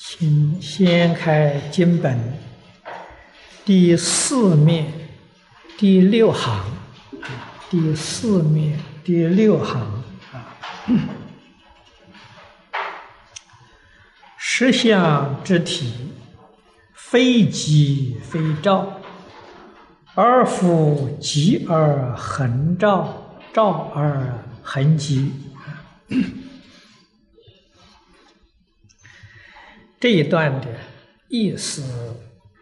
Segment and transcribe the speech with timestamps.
[0.00, 2.16] 请掀开经本
[3.64, 4.86] 第四面
[5.76, 6.64] 第六行，
[7.68, 9.80] 第四面第六行
[10.32, 10.54] 啊。
[14.36, 15.92] 实相之体，
[16.94, 19.00] 非即非照，
[20.14, 25.32] 而复即而恒照，照而恒即。
[30.00, 30.68] 这一段的
[31.28, 31.82] 意思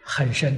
[0.03, 0.57] 很深，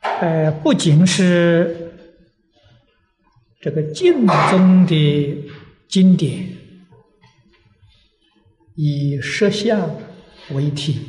[0.00, 1.92] 呃，不仅是
[3.60, 5.50] 这个经中的
[5.86, 6.48] 经典
[8.74, 9.94] 以实相
[10.50, 11.06] 为体，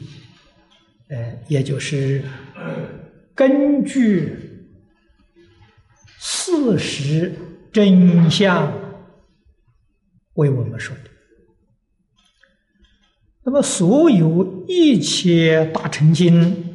[1.09, 2.23] 呃，也就是
[3.33, 4.35] 根据
[6.19, 7.33] 事实
[7.73, 8.71] 真相
[10.33, 11.16] 为我们说的。
[13.49, 16.65] 那么，所有一切大乘经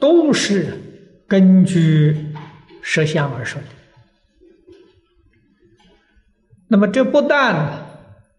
[0.00, 0.76] 都是
[1.28, 2.16] 根据
[2.82, 3.68] 实相而说的。
[6.66, 7.86] 那么，这不但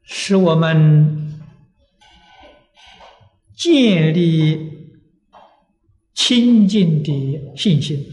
[0.04, 1.34] 使我们
[3.56, 4.90] 建立
[6.14, 8.06] 清净的信心，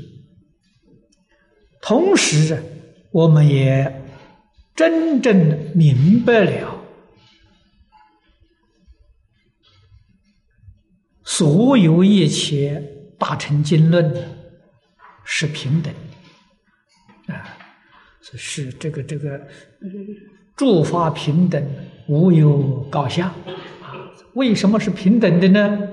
[1.81, 2.63] 同时，
[3.11, 4.01] 我们也
[4.77, 6.72] 真正明白了。
[11.35, 12.79] 所有一切
[13.19, 14.15] 大乘经论
[15.25, 15.91] 是平等
[17.27, 17.57] 啊，
[18.21, 19.41] 是这个这个
[20.55, 21.67] 诸法平等，
[22.07, 23.29] 无有高下
[23.81, 24.13] 啊。
[24.35, 25.89] 为什么是平等的呢？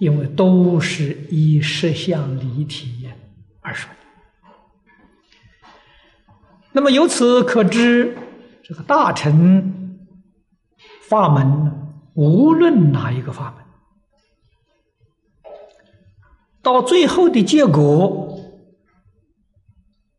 [0.00, 3.16] 因为都是以实相离体验
[3.62, 3.96] 而说的。
[6.72, 8.14] 那么由此可知，
[8.62, 9.98] 这个大乘
[11.08, 11.72] 法门，
[12.12, 13.63] 无论哪一个法门。
[16.64, 18.40] 到最后的结果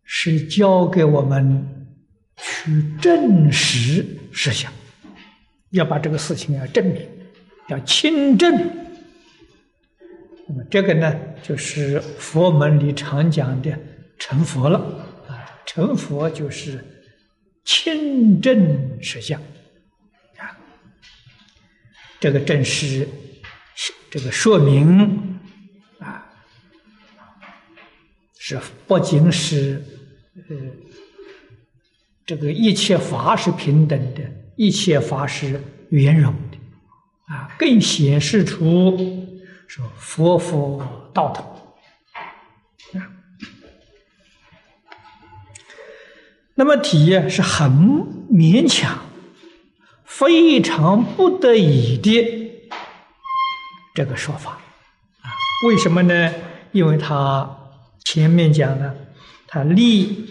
[0.03, 1.87] 是教给我们
[2.37, 4.71] 去证实实相，
[5.71, 7.01] 要把这个事情要证明，
[7.69, 8.53] 要亲证。
[10.47, 11.11] 那么这个呢，
[11.41, 13.75] 就是佛门里常讲的
[14.19, 14.77] 成佛了
[15.27, 15.49] 啊！
[15.65, 16.85] 成佛就是
[17.63, 19.41] 亲证实相
[20.37, 20.55] 啊！
[22.19, 23.07] 这个正是
[24.11, 25.34] 这个说明。
[28.47, 29.83] 是不仅是
[30.35, 30.55] 呃，
[32.27, 34.21] 这个一切法是平等的，
[34.55, 38.95] 一切法是圆融的，啊，更显示出
[39.67, 41.43] 说佛佛道统。
[46.53, 47.71] 那么体验是很
[48.31, 48.99] 勉强，
[50.03, 52.61] 非常不得已的
[53.95, 54.51] 这个说法
[55.21, 55.33] 啊？
[55.67, 56.31] 为什么呢？
[56.71, 57.63] 因为他。
[58.05, 58.95] 前面讲了，
[59.47, 60.29] 他立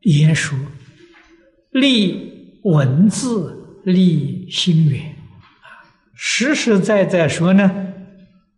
[0.00, 0.56] 言说，
[1.72, 5.04] 立文字，立心源，
[5.60, 5.84] 啊，
[6.14, 7.92] 实实在在说呢，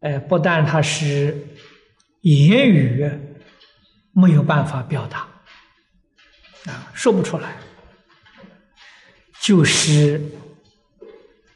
[0.00, 1.36] 哎，不但他是
[2.20, 3.10] 言语
[4.12, 5.20] 没有办法表达，
[6.70, 7.56] 啊，说不出来，
[9.40, 10.20] 就是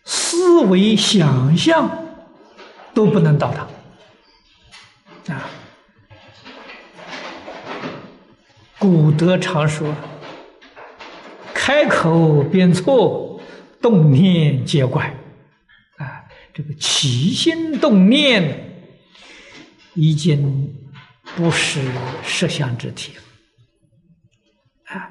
[0.05, 1.89] 思维想象
[2.95, 3.69] 都不能到达。
[5.29, 5.49] 啊，
[8.79, 9.95] 古德常说
[11.55, 13.41] ：“开口便错，
[13.81, 15.15] 动念皆怪。”
[15.99, 18.85] 啊，这个起心动念
[19.95, 20.75] 已经
[21.37, 21.81] 不是
[22.25, 23.23] 实相之体了。
[24.97, 25.09] 啊，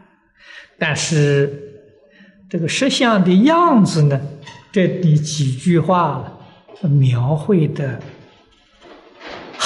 [0.78, 1.88] 但是
[2.50, 4.20] 这个实相的样子呢？
[4.74, 6.38] 这里几句话
[6.82, 8.02] 描绘的。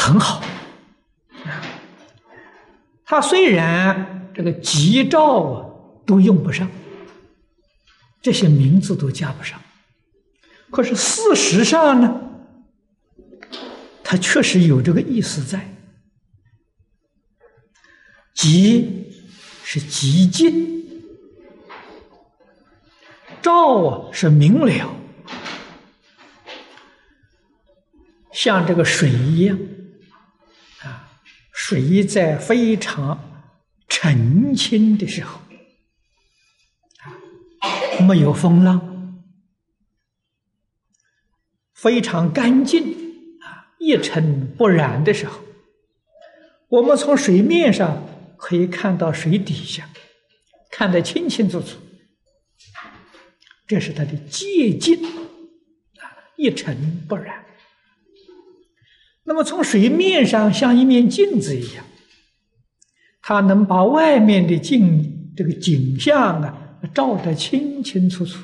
[0.06, 0.40] 很好，
[1.46, 1.66] 啊，
[3.04, 5.66] 他虽然这个吉兆啊
[6.06, 6.69] 都用不上，
[8.22, 9.60] 这些名字都加不上，
[10.69, 12.22] 可是事实上呢，
[14.04, 15.75] 他确实有这个意思在。
[18.36, 19.12] 吉
[19.63, 21.01] 是极尽，
[23.42, 24.96] 照啊是明了，
[28.31, 29.58] 像这个水一样。
[31.57, 33.18] 水在非常
[33.88, 35.40] 澄清的时候，
[38.06, 39.24] 没有风浪，
[41.74, 42.84] 非常干净，
[43.40, 45.40] 啊，一尘不染的时候，
[46.68, 48.06] 我们从水面上
[48.38, 49.90] 可以看到水底下，
[50.69, 51.78] 看得清清楚楚，
[53.66, 56.04] 这是他的戒境啊，
[56.36, 57.44] 一尘不染。
[59.27, 61.83] 那么从水面上像一面镜子一样，
[63.22, 68.39] 它能把外面的景这个景象啊照得清清楚楚。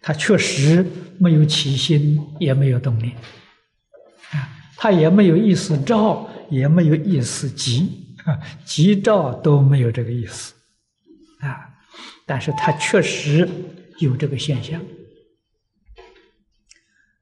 [0.00, 0.86] 它确实
[1.18, 3.12] 没有起心，也没有动念，
[4.30, 10.54] 啊，它也没有意思照，也没有意思急，啊，急照都没有这个意思，
[11.40, 11.74] 啊，
[12.24, 13.48] 但是它确实
[13.98, 14.80] 有这个现象。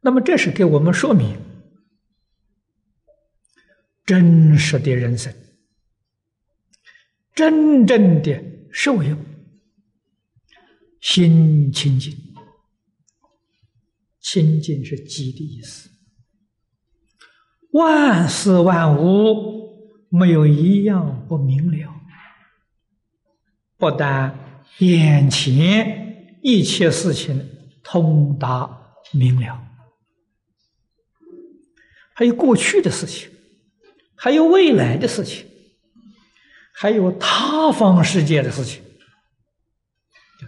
[0.03, 1.35] 那么这是给我们说明。
[4.05, 5.35] 真实的人生，
[7.35, 8.39] 真正的
[8.71, 9.19] 受用，
[11.01, 12.15] 心清净，
[14.21, 15.89] 清净是寂的意思。
[17.71, 21.93] 万事万物没有一样不明了，
[23.79, 27.43] 不但眼前一切事情
[27.83, 29.67] 通达明了，
[32.15, 33.31] 还有过去的事情。
[34.17, 35.47] 还有未来的事情，
[36.73, 38.83] 还有他方世界的事情，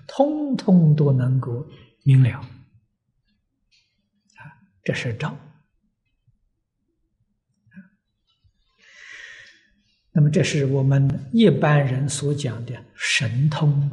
[0.06, 1.66] 通通都能够
[2.04, 2.38] 明了。
[2.38, 2.46] 啊，
[4.84, 5.36] 这是照。
[10.12, 13.90] 那么，这是我们一般人所讲的神通。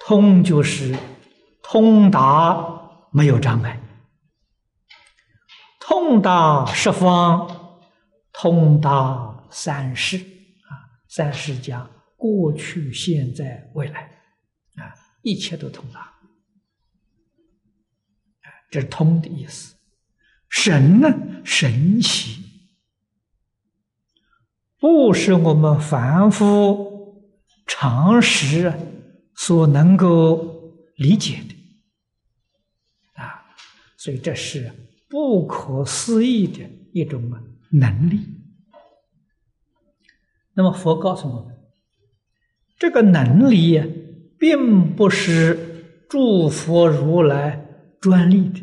[0.00, 0.94] 通就是
[1.62, 3.77] 通达，没有障碍。
[5.88, 7.80] 通达十方，
[8.30, 14.02] 通达三世啊，三世讲过去、现在、未来
[14.76, 14.92] 啊，
[15.22, 16.12] 一切都通达
[18.70, 19.76] 这是通的意思。
[20.50, 21.08] 神呢，
[21.42, 22.44] 神奇，
[24.78, 27.32] 不是我们凡夫
[27.66, 28.70] 常识
[29.34, 33.42] 所能够理解的啊，
[33.96, 34.70] 所以这是。
[35.08, 37.30] 不可思议的一种
[37.70, 38.20] 能力。
[40.52, 41.56] 那么佛告诉我们，
[42.78, 43.86] 这个能力呀，
[44.38, 47.64] 并不是诸佛如来
[48.00, 48.60] 专利的，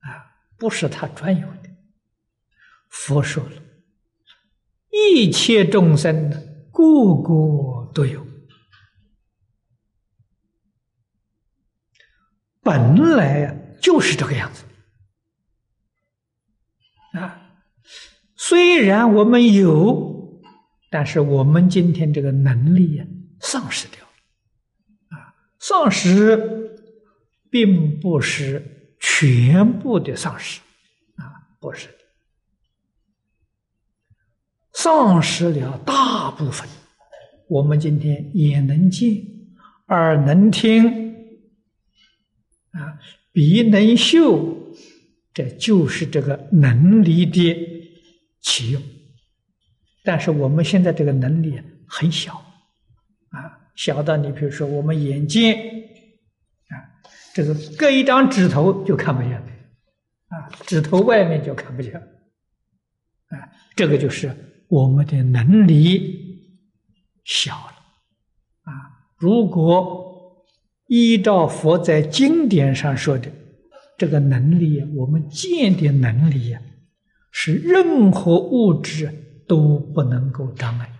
[0.00, 1.70] 啊，不是他专有的。
[2.88, 3.62] 佛说了，
[4.90, 6.30] 一切众生
[6.72, 8.24] 个个都有，
[12.62, 14.64] 本来就是这个样子。
[17.18, 17.60] 啊，
[18.46, 20.42] 虽然我们有，
[20.90, 23.06] 但是我们今天这个能力呀，
[23.40, 25.16] 丧失掉了。
[25.16, 26.76] 啊，丧失
[27.48, 30.60] 并不是全部的丧失，
[31.14, 31.24] 啊，
[31.58, 31.94] 不是的，
[34.74, 36.68] 丧失了大部分。
[37.48, 39.24] 我们今天眼能见，
[39.86, 41.14] 耳能听，
[42.72, 43.00] 啊，
[43.32, 44.54] 鼻能嗅。
[45.32, 47.73] 这就是这个能力的
[48.44, 48.82] 启用，
[50.04, 51.58] 但是我们现在这个能力
[51.88, 52.34] 很小，
[53.30, 55.52] 啊，小到你比如说我们眼睛，
[56.68, 56.74] 啊，
[57.34, 59.46] 这个隔一张指头就看不见了，
[60.28, 64.30] 啊，指头外面就看不见，啊，这个就是
[64.68, 66.52] 我们的能力
[67.24, 67.74] 小了，
[68.62, 68.72] 啊，
[69.16, 70.44] 如果
[70.88, 73.30] 依照佛在经典上说的。
[73.96, 76.60] 这个能力，我们见的能力呀，
[77.36, 80.92] 是任何物质都不能够障碍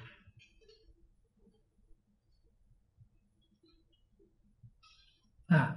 [5.47, 5.77] 啊！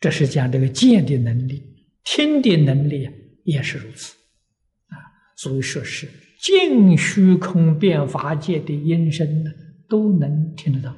[0.00, 1.62] 这是讲这个见的能力，
[2.02, 3.06] 听的能力
[3.44, 4.16] 也是如此
[4.86, 4.96] 啊。
[5.36, 6.08] 所以说是
[6.40, 9.52] 尽虚空变法界的音声呢，
[9.90, 10.90] 都能听得到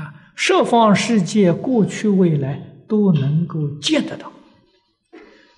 [0.00, 0.32] 啊。
[0.34, 2.70] 设方世界过去未来。
[2.86, 4.30] 都能够见得到，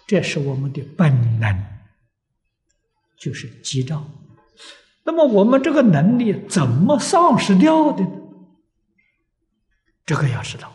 [0.06, 1.64] 这是我们的本能，
[3.18, 4.04] 就是吉兆。
[5.04, 8.04] 那么我们这个能力怎么丧失掉的？
[10.04, 10.72] 这个要知道。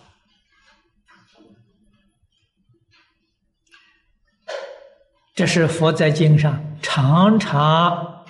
[5.34, 8.26] 这是佛在经上常常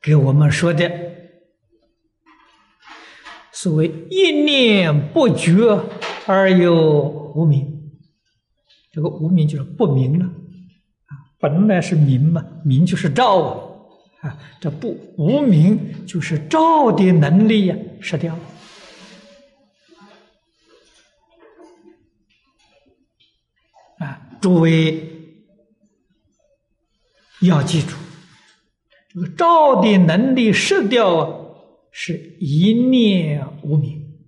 [0.00, 0.88] 给我们说的，
[3.52, 5.80] 所谓一念不觉
[6.26, 7.18] 而有。
[7.32, 7.79] 无明，
[8.92, 11.12] 这个无明就是不明了啊！
[11.38, 13.38] 本来是明嘛，明就是照
[14.20, 18.42] 啊，啊，这不无明就是照的能力呀失掉了
[23.98, 24.20] 啊！
[24.40, 25.08] 诸位
[27.42, 27.94] 要记住，
[29.14, 31.46] 这个照的能力失掉啊，
[31.92, 34.18] 是一念无明，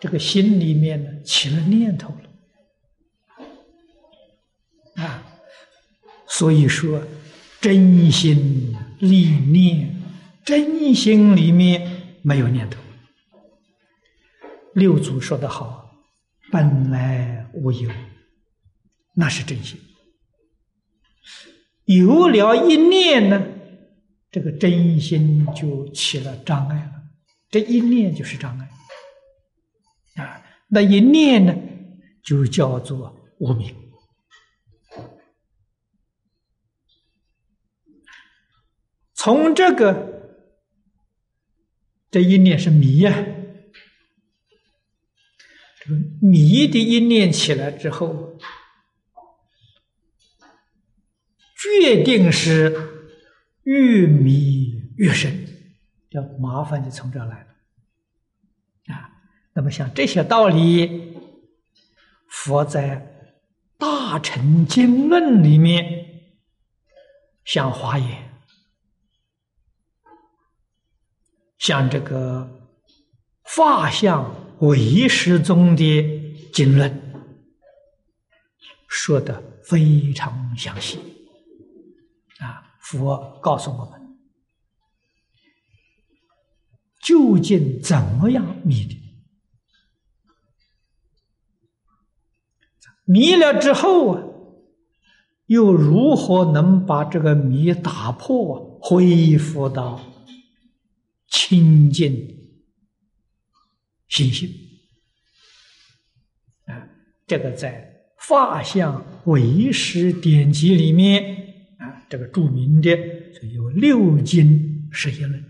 [0.00, 2.29] 这个心里面呢起了念头了
[6.30, 7.02] 所以说
[7.60, 9.94] 真心立念，
[10.44, 12.80] 真心里面没有念头。
[14.74, 15.90] 六祖说的好
[16.52, 17.90] ：“本来无有，
[19.14, 19.78] 那是真心。
[21.84, 23.44] 有了一念呢，
[24.30, 26.92] 这个真心就起了障碍了。
[27.50, 30.40] 这一念就是障碍啊！
[30.68, 31.54] 那一念呢，
[32.22, 33.74] 就叫做无明。
[39.22, 40.32] 从这个
[42.10, 43.14] 这一念是迷呀。”
[46.22, 48.38] 迷的一念起来之后，
[51.56, 52.72] 决定是
[53.64, 55.46] 越迷越深，
[56.08, 59.10] 这麻烦就从这来了啊。
[59.52, 61.18] 那么像这些道理，
[62.28, 62.96] 佛在
[63.76, 66.06] 《大乘经论》里面，
[67.44, 68.29] 像华严，
[71.60, 72.50] 像这个
[73.44, 74.34] 法相。
[74.60, 75.82] 唯识宗的
[76.52, 77.24] 经论
[78.86, 80.98] 说的非常详细
[82.40, 82.76] 啊！
[82.82, 84.18] 佛告诉我们，
[87.00, 89.00] 究竟怎么样迷的？
[93.06, 94.22] 迷了之后啊，
[95.46, 99.98] 又如何能把这个迷打破，恢复到
[101.30, 102.36] 清净？
[104.08, 104.50] 心性
[106.66, 106.88] 啊，
[107.28, 111.22] 这个在《法相唯识典籍》里面
[111.78, 112.90] 啊，这个著名的
[113.54, 115.40] 有六经十一论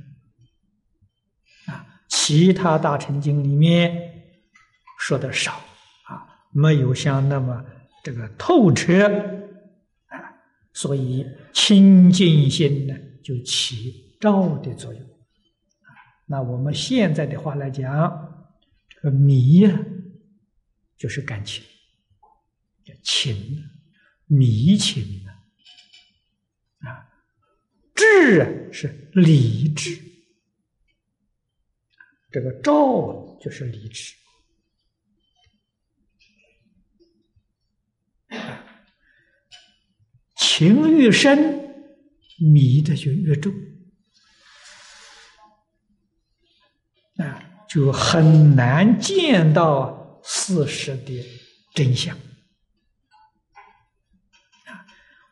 [1.69, 3.97] 啊，其他大乘经里面
[4.99, 5.53] 说的少
[6.05, 7.65] 啊，没有像那么
[8.05, 9.09] 这个透彻
[10.09, 10.21] 啊，
[10.75, 12.95] 所以清净心呢
[13.25, 15.03] 就起照的作用。
[16.31, 18.29] 那我们现在的话来讲。
[18.89, 19.85] 这个迷呀，
[20.97, 21.65] 就是感情，
[23.03, 23.65] 情，
[24.27, 25.27] 迷情
[26.81, 27.11] 啊。
[27.95, 29.99] 智啊是理智，
[32.31, 34.15] 这个照就是理智。
[40.37, 41.75] 情越深，
[42.53, 43.51] 迷的就越重。
[47.71, 51.25] 就很难见到事实的
[51.73, 52.17] 真相！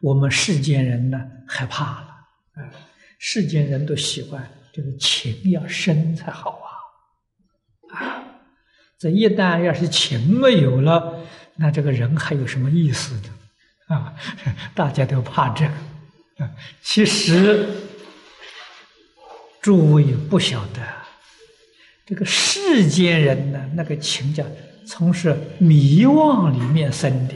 [0.00, 2.06] 我们世间人呢害怕了
[2.54, 2.70] 啊！
[3.18, 6.60] 世间人都喜欢这个情要深才好
[7.90, 8.22] 啊啊！
[8.96, 11.18] 这一旦要是情没有了，
[11.56, 13.34] 那这个人还有什么意思呢
[13.88, 14.14] 啊？
[14.76, 15.66] 大家都怕这
[16.38, 16.48] 个！
[16.82, 17.68] 其实
[19.60, 20.97] 诸位不晓得。
[22.08, 24.42] 这个世间人呢，那个情叫
[24.86, 27.34] 从是迷惘里面生的，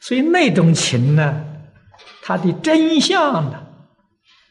[0.00, 1.42] 所以那种情呢，
[2.22, 3.66] 它的真相呢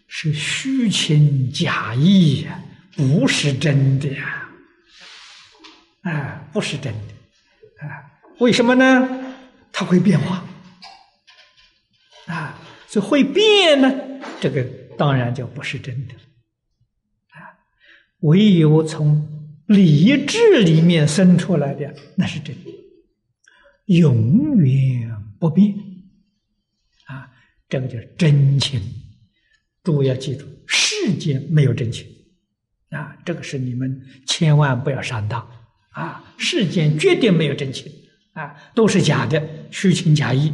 [0.08, 2.60] 是虚情假意呀，
[2.98, 4.50] 不是真的呀，
[6.02, 8.02] 啊，不是真的，啊，
[8.40, 9.08] 为什么呢？
[9.72, 10.44] 它会变化，
[12.26, 13.94] 啊，所以会变呢，
[14.42, 14.64] 这个
[14.98, 16.16] 当然就不是真的。
[18.24, 19.26] 唯有从
[19.68, 22.72] 理智里面生出来的，那是真的，
[23.86, 25.74] 永远不变
[27.06, 27.30] 啊！
[27.70, 28.82] 这个叫真情。
[29.84, 32.08] 诸位要记住，世间没有真情
[32.92, 33.18] 啊！
[33.26, 35.46] 这个是你们千万不要上当
[35.92, 36.34] 啊！
[36.38, 37.92] 世间绝对没有真情
[38.32, 40.54] 啊，都是假的，虚情假意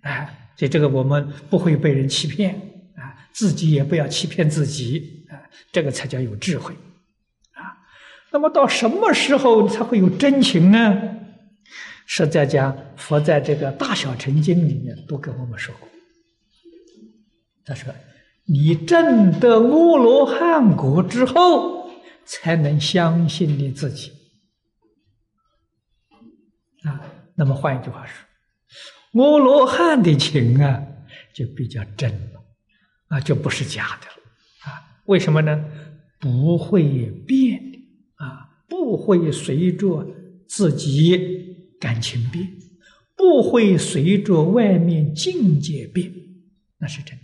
[0.00, 0.28] 啊！
[0.56, 2.54] 所以这个我们不会被人欺骗
[2.96, 5.38] 啊，自己也不要欺骗自己啊，
[5.70, 6.74] 这个才叫有智慧。
[8.30, 11.16] 那么到什么时候才会有真情呢？
[12.10, 15.86] 实在讲，佛在这个大小乘经里面都跟我们说过。
[17.66, 17.92] 他说
[18.48, 21.90] ：“你证得阿罗汉果之后，
[22.24, 24.10] 才能相信你自己。”
[26.84, 26.98] 啊，
[27.34, 30.82] 那么换一句话说，阿罗汉的情啊，
[31.34, 32.42] 就比较真了，
[33.08, 34.72] 啊，就不是假的了。
[34.72, 35.62] 啊，为什么呢？
[36.18, 37.67] 不会变。
[38.68, 40.06] 不会随着
[40.46, 41.16] 自己
[41.80, 42.46] 感情变，
[43.16, 46.12] 不会随着外面境界变，
[46.78, 47.22] 那是真的。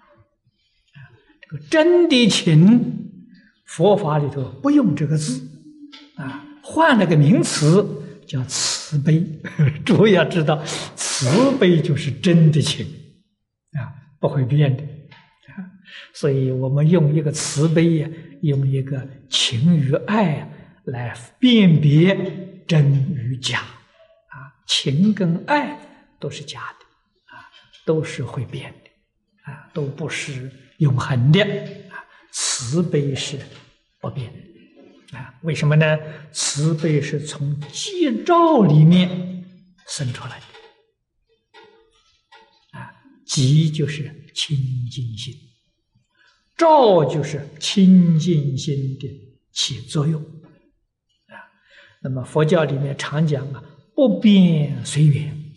[0.00, 1.00] 啊
[1.40, 3.10] 这个真的情，
[3.64, 5.40] 佛法里头不用这个字，
[6.16, 7.84] 啊，换了个名词
[8.26, 9.24] 叫慈悲。
[9.84, 10.62] 诸位要知道，
[10.94, 12.86] 慈悲就是真的情，
[13.72, 14.82] 啊，不会变的，
[16.14, 18.08] 所以我们用一个慈悲呀，
[18.42, 20.48] 用一个情与爱
[20.84, 25.78] 来辨别真与假，啊，情跟爱
[26.18, 26.86] 都是假的，
[27.34, 27.50] 啊，
[27.84, 30.50] 都是会变的，啊，都不是。
[30.78, 33.38] 永恒的啊，慈悲是
[34.00, 35.32] 不变的啊？
[35.42, 35.96] 为什么呢？
[36.32, 39.44] 慈悲是从寂照里面
[39.86, 40.44] 生出来的
[42.78, 42.92] 啊，
[43.24, 44.02] 寂就是
[44.34, 44.56] 清
[44.90, 45.32] 净心，
[46.56, 49.08] 照就是清净心的
[49.52, 51.34] 起作用啊。
[52.02, 53.62] 那么佛教里面常讲啊，
[53.94, 55.52] 不变随缘，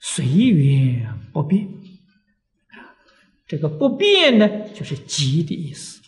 [0.00, 1.68] 随缘不变。
[3.46, 6.00] 这个不变呢，就是极的意思。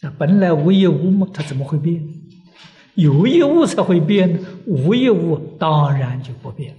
[0.00, 2.02] 那本来无一物嘛，它怎么会变？
[2.94, 6.74] 有一物才会变呢，无一物当然就不变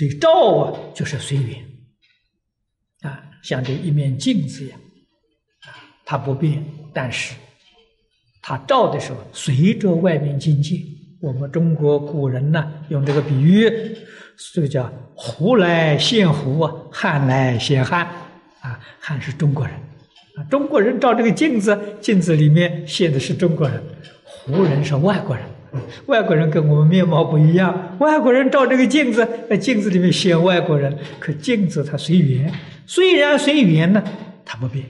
[0.00, 1.62] 所以照啊，就是随缘
[3.02, 4.80] 啊，像这一面镜子一样
[5.66, 5.76] 啊，
[6.06, 6.64] 它不变，
[6.94, 7.34] 但是
[8.40, 10.76] 它照的时候，随着外面境界。
[11.20, 13.70] 我们中国古人呢，用这个比喻，
[14.54, 18.06] 这个叫“胡来现胡，汉来现汉”，
[18.62, 19.74] 啊，汉是中国人，
[20.36, 23.84] 啊，中国人照这个镜子，镜子里面现的是中国人，
[24.24, 25.44] 胡人是外国人，
[26.06, 32.52] 外国人跟我们面貌不一样，外国人照这个镜子，在镜子里面现外国人，可镜子它随缘，
[32.86, 34.02] 虽然随缘呢，
[34.44, 34.84] 它不变，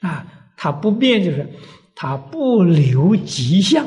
[0.00, 1.46] 啊，它不变就是
[1.94, 3.86] 它不留迹象。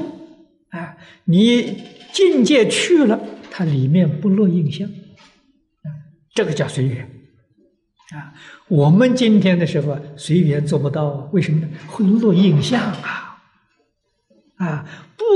[0.72, 5.92] 啊，你境界去了，它里面不落印象，啊，
[6.34, 7.04] 这个叫随缘，
[8.12, 8.32] 啊，
[8.70, 11.68] 我们今天的时候随缘做不到，为什么呢？
[11.88, 13.44] 会落印象啊，
[14.56, 14.86] 啊，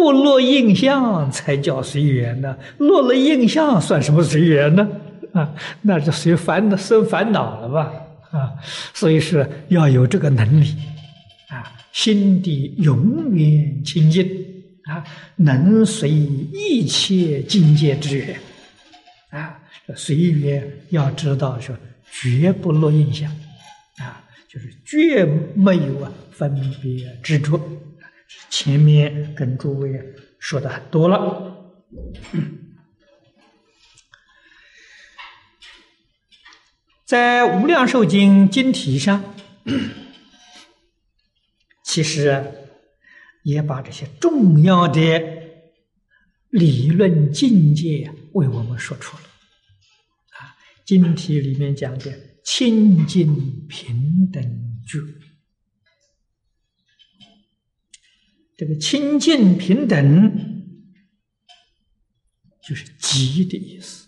[0.01, 4.87] 不落印象才叫随缘呢，落了印象算什么随缘呢？
[5.33, 7.91] 啊，那就随烦恼生烦恼了吧？
[8.31, 8.53] 啊，
[8.93, 10.75] 所以是要有这个能力，
[11.47, 14.27] 啊，心底永远清净。
[14.85, 15.03] 啊，
[15.37, 18.39] 能随一切境界之缘，
[19.31, 19.57] 啊，
[19.95, 21.75] 随缘要知道说
[22.11, 23.27] 绝不落印象，
[23.97, 26.53] 啊，就是绝没有啊分
[26.83, 27.59] 别执着。
[28.49, 29.91] 前面跟诸位
[30.39, 31.73] 说的很多了，
[37.05, 39.35] 在《无量寿经》经题上，
[41.83, 42.61] 其实。
[43.45, 45.21] 也把这些重要的
[46.49, 49.23] 理论境界为我们说出了
[50.31, 52.11] 啊，经题里面讲的
[52.43, 54.41] 清净平等
[54.87, 54.97] 觉，
[58.57, 60.31] 这个清净平等
[62.63, 64.07] 就是极的意思，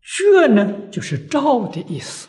[0.00, 2.28] 觉呢就是照的意思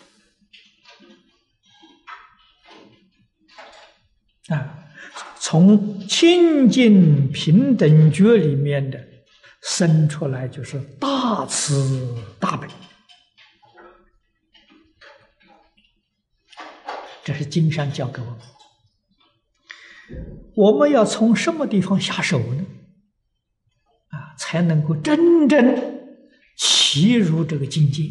[4.47, 4.77] 啊。
[5.39, 9.03] 从清净平等觉里面的
[9.63, 12.67] 生出来，就是大慈大悲。
[17.23, 18.39] 这是经上教给我们，
[20.55, 22.65] 我们要从什么地方下手呢？
[24.09, 26.11] 啊，才能够真正
[26.57, 28.09] 契入这个境界？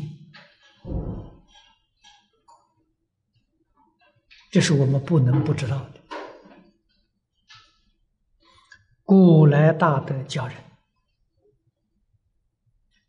[4.51, 6.01] 这是我们不能不知道的。
[9.05, 10.57] 古来大德教人，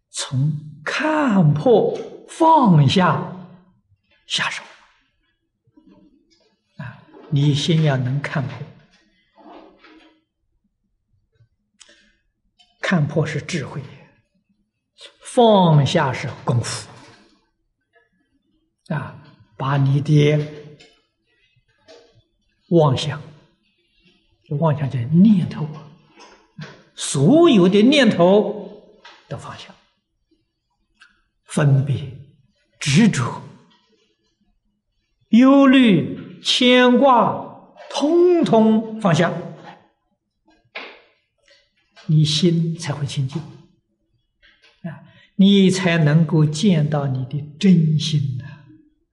[0.09, 0.51] 从
[0.83, 3.47] 看破放下
[4.27, 4.63] 下手
[6.77, 7.03] 啊！
[7.29, 8.57] 你先要能看破，
[12.91, 13.81] 看破是智慧，
[15.21, 16.89] 放下是功夫
[18.93, 19.15] 啊！
[19.55, 20.37] 把你的
[22.71, 23.21] 妄想，
[24.59, 25.65] 妄想叫念头。
[26.93, 28.83] 所有的念头
[29.29, 29.73] 都放下，
[31.45, 31.95] 分别、
[32.77, 33.41] 执着、
[35.29, 39.31] 忧虑、牵挂，通通放下，
[42.11, 43.41] 你心才会清净
[44.83, 44.99] 啊！
[45.37, 48.45] 你才能够见到你的真心呐！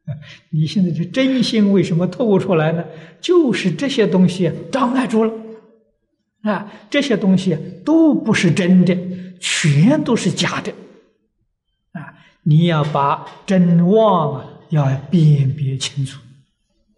[0.51, 2.85] 你现在的真心为什么透不出来呢？
[3.21, 5.33] 就是这些东西障碍住了。
[6.43, 8.97] 啊，这些东西都不是真的，
[9.39, 10.73] 全都是假的，
[11.93, 16.21] 啊，你要把真妄啊，要辨别清楚，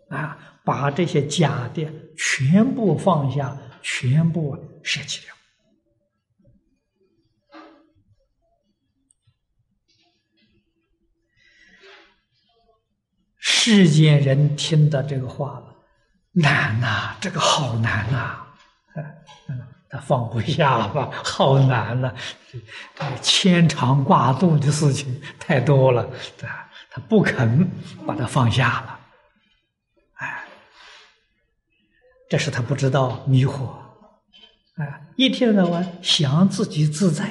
[0.09, 1.87] 啊，把这些假的
[2.17, 5.35] 全部放下，全部舍弃掉。
[13.63, 15.63] 世间人听到这个话，
[16.33, 18.37] 难呐，这个好难呐，
[18.97, 19.61] 嗯。
[19.93, 22.15] 他放不下吧，好难呐！
[22.95, 26.09] 这牵肠挂肚的事情太多了，
[26.91, 27.69] 他不肯
[28.07, 29.01] 把它放下了，
[30.15, 30.45] 哎，
[32.31, 33.65] 这是他不知道迷惑，
[34.77, 37.25] 啊，一天到晚想自己自在，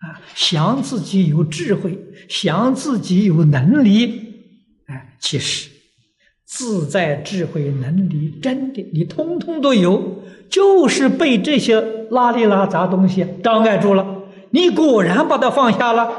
[0.00, 4.29] 啊，想自己有智慧，想自己有能力，
[5.20, 5.70] 其实
[6.44, 10.24] 自在、智慧、能力，真的你通通都有。
[10.50, 11.80] 就是被这些
[12.10, 16.10] 拉里拉杂东西障碍住了，你果然把它放下了，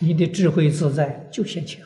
[0.00, 1.80] 你的智慧自在就现前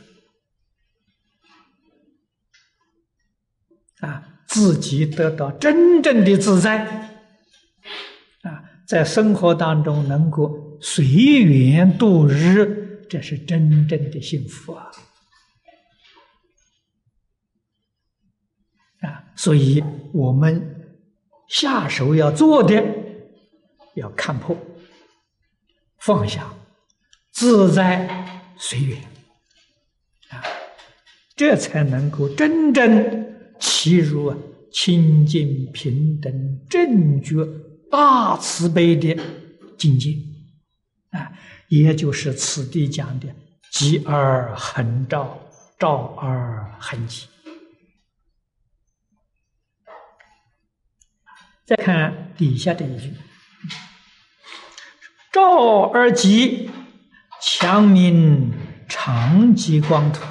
[4.01, 6.87] 啊，自己得到真正的自在
[8.41, 14.91] 啊，在生活当中能够随缘度日，这是真正的幸福啊！
[19.37, 20.69] 所以我们。
[21.49, 22.83] 下手要做的，
[23.95, 24.57] 要看破，
[25.99, 26.51] 放下，
[27.31, 28.99] 自在随缘，
[30.31, 30.41] 啊，
[31.37, 34.35] 这才能够真正契入
[34.73, 37.47] 清净平等正觉
[37.91, 39.15] 大慈悲的
[39.77, 40.17] 境界，
[41.11, 41.31] 啊，
[41.69, 43.29] 也就是此地讲的
[43.75, 45.39] “寂而恒照，
[45.79, 47.25] 照而恒寂”。
[51.65, 53.15] 再看底下这一句
[55.33, 56.71] ：“照而极，
[57.41, 58.53] 强明
[58.89, 60.23] 常寂光土；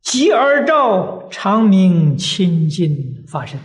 [0.00, 3.58] 极而照，长明清净法身。”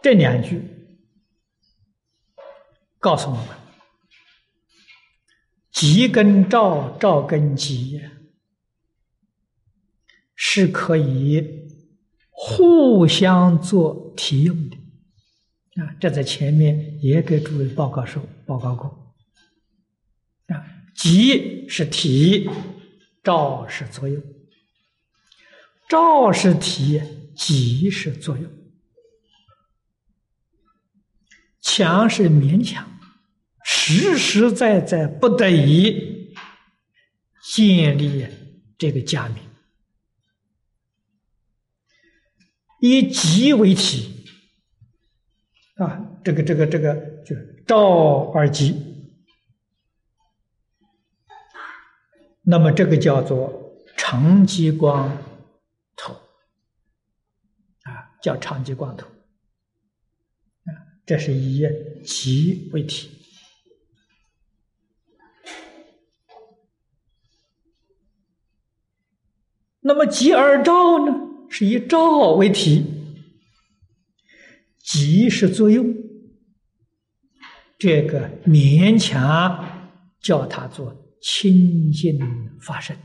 [0.00, 0.62] 这两句
[2.98, 3.48] 告诉我们：
[5.72, 8.00] 急跟照，照跟极。
[10.40, 11.44] 是可以
[12.30, 14.76] 互相做题用的
[15.82, 15.96] 啊！
[15.98, 18.88] 这在前面也给诸位报告说报告过
[20.46, 20.64] 啊。
[20.94, 22.48] 即是题，
[23.24, 24.22] 照是作用，
[25.88, 27.02] 照是题，
[27.34, 28.48] 即是作用。
[31.60, 32.88] 强是勉强，
[33.64, 36.32] 实实在在不得已
[37.42, 38.24] 建立
[38.78, 39.47] 这个假名。
[42.80, 44.24] 以极为体
[45.76, 47.34] 啊，这个这个这个就
[47.66, 48.74] 照而极，
[52.42, 55.16] 那么这个叫做长极光
[55.96, 56.14] 头
[57.82, 60.70] 啊，叫长极光头啊，
[61.06, 61.62] 这是以
[62.04, 63.10] 极为体。
[69.80, 71.27] 那么极而照呢？
[71.50, 72.84] 是以照为体，
[74.84, 75.94] 即是作用，
[77.78, 82.18] 这个勉强叫它做清净
[82.60, 82.96] 发生。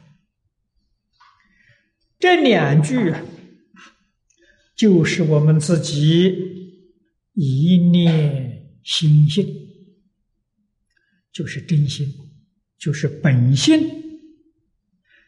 [2.19, 3.13] 这两句
[4.75, 6.33] 就是我们自己
[7.33, 9.45] 一念心性，
[11.31, 12.07] 就是真心，
[12.77, 13.79] 就是本性，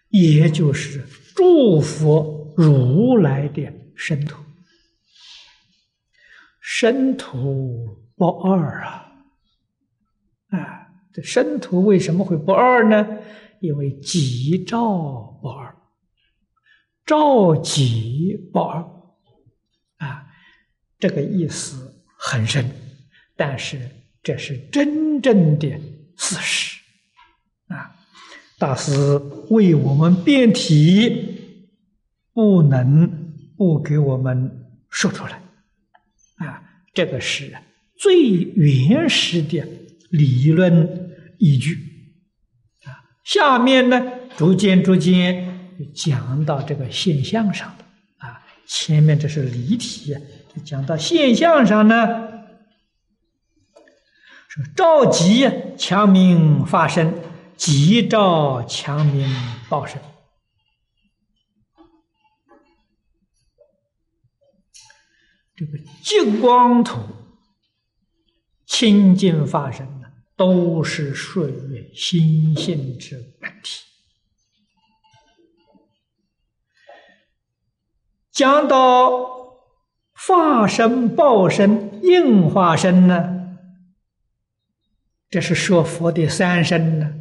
[0.09, 1.03] 也就是
[1.35, 2.34] 祝福。
[2.55, 4.43] 如来的身土，
[6.61, 9.11] 身土不二啊！
[10.49, 13.19] 啊，这身土为什么会不二呢？
[13.59, 15.75] 因为己照不二，
[17.05, 18.79] 照己不二
[19.97, 20.27] 啊，
[20.97, 22.69] 这个意思很深，
[23.35, 23.89] 但是
[24.23, 25.69] 这是真正的
[26.17, 26.79] 事实
[27.67, 27.95] 啊！
[28.57, 28.91] 大师
[29.49, 31.33] 为我们辩题。
[32.35, 33.09] 不能
[33.55, 35.41] 不给我们说出来，
[36.45, 36.61] 啊，
[36.93, 37.55] 这个是
[37.97, 39.65] 最原始的
[40.09, 41.75] 理论依据，
[42.83, 42.91] 啊，
[43.23, 44.03] 下面呢
[44.35, 47.85] 逐渐逐渐讲到这个现象上的，
[48.17, 50.13] 啊，前面这是离体，
[50.65, 51.95] 讲到现象上呢，
[54.49, 57.13] 说召集强民发声，
[57.55, 59.25] 急召强民
[59.69, 59.97] 报生。
[65.55, 66.99] 这个极光土，
[68.65, 73.83] 清净法身呢，都是属于心性之本体。
[78.31, 79.61] 讲到
[80.11, 83.55] 化身、报身、应化身呢，
[85.29, 87.13] 这是说佛的三身呢，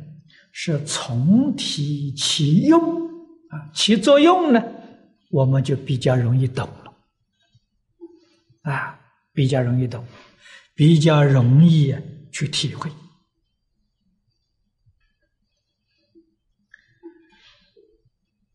[0.51, 3.07] 是从体起用
[3.51, 4.61] 啊，起作用呢，
[5.31, 6.69] 我们就比较容易懂
[8.65, 9.01] 啊，
[9.33, 10.05] 比较容易懂，
[10.75, 11.95] 比较容易
[12.31, 12.91] 去体会。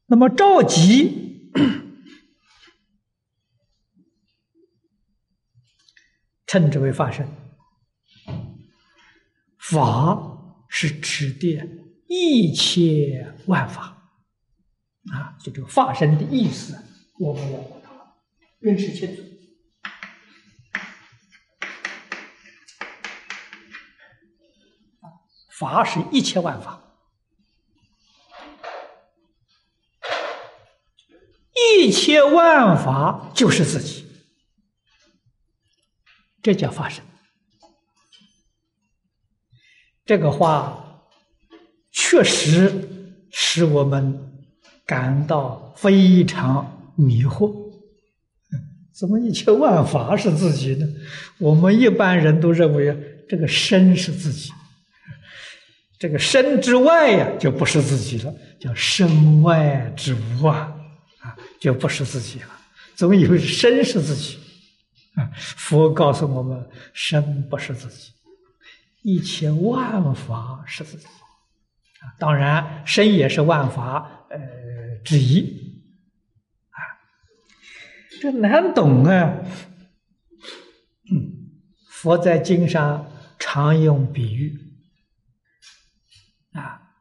[0.06, 1.28] 那么召集。
[6.52, 7.28] 称之为法身，
[9.60, 11.63] 法是指的
[12.08, 14.12] 一切万法
[15.12, 16.76] 啊，就这个法身的意思，
[17.19, 18.15] 我们要把它
[18.58, 19.22] 认识清楚。
[25.60, 26.82] 法是一切万法，
[31.76, 34.06] 一切万法就是自己。
[36.41, 37.04] 这叫发生。
[40.06, 41.04] 这个话
[41.91, 44.17] 确实使我们
[44.86, 47.54] 感到非常迷惑。
[48.93, 50.88] 怎么一切万法是自己呢？
[51.38, 54.52] 我们一般人都认为这个身是自己，
[56.00, 60.74] 这个身之外呀就不是自己了，叫身外之物啊，
[61.20, 62.48] 啊就不是自己了。
[62.96, 64.40] 总以为身是自己。
[65.16, 68.14] 啊佛告诉我们：身不是自己，
[69.02, 71.06] 一切万法是自己。
[72.18, 74.40] 当然，身也是万法呃
[75.04, 75.84] 之一。
[76.70, 76.80] 啊，
[78.22, 79.34] 这难懂啊。
[81.90, 84.58] 佛在经上常用比喻。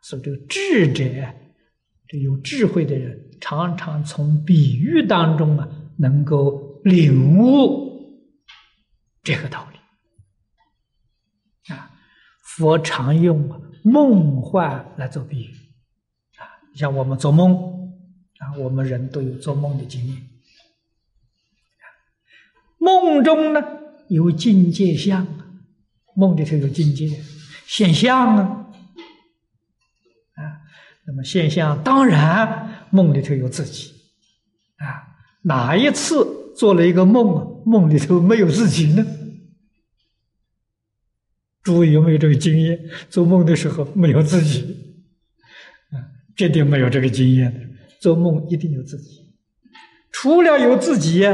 [0.09, 1.05] 所以这个智者，
[2.07, 5.69] 这有智慧的人，常常从比喻当中啊，
[5.99, 7.87] 能够领悟。
[9.23, 9.79] 这个道理
[11.75, 11.91] 啊，
[12.43, 15.51] 佛常用梦幻来做比喻
[16.39, 17.55] 啊，你像我们做梦
[18.39, 20.17] 啊，我们人都有做梦的经验。
[22.79, 23.61] 梦中呢
[24.09, 25.27] 有境界相，
[26.17, 27.11] 梦里头有境界
[27.67, 28.58] 现象，啊，
[31.09, 33.95] 那么现象当然梦里头有自己
[34.77, 35.09] 啊，
[35.41, 39.07] 哪一次做了一个梦，梦里头没有自己呢？
[41.63, 42.79] 诸位有没有这个经验？
[43.09, 45.01] 做梦的时候没有自己，
[45.93, 45.97] 啊，
[46.37, 47.79] 绝对没有这个经验。
[48.03, 49.35] 做梦一定有自己，
[50.13, 51.27] 除了有自己，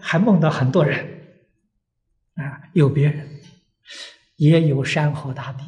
[0.00, 0.98] 还梦到很多人，
[2.36, 3.28] 啊，有别人，
[4.36, 5.62] 也有山河大地，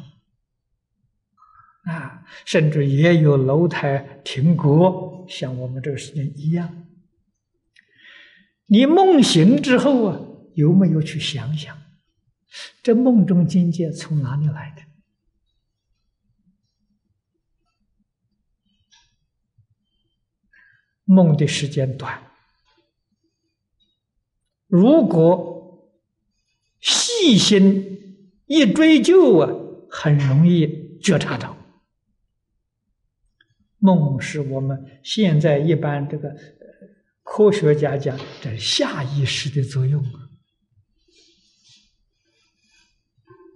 [1.87, 6.85] 啊，甚至也有楼台亭阁，像我们这个时间一样。
[8.65, 10.19] 你梦醒之后啊，
[10.53, 11.77] 有没有去想想？
[12.83, 14.83] 这梦中境界从哪里来的？
[21.05, 22.21] 梦的时间短，
[24.67, 25.89] 如果
[26.81, 29.49] 细心一追究啊，
[29.89, 31.56] 很容易觉察到，
[33.79, 36.35] 梦是我们现在一般这个
[37.23, 40.29] 科学家讲这下意识的作用啊。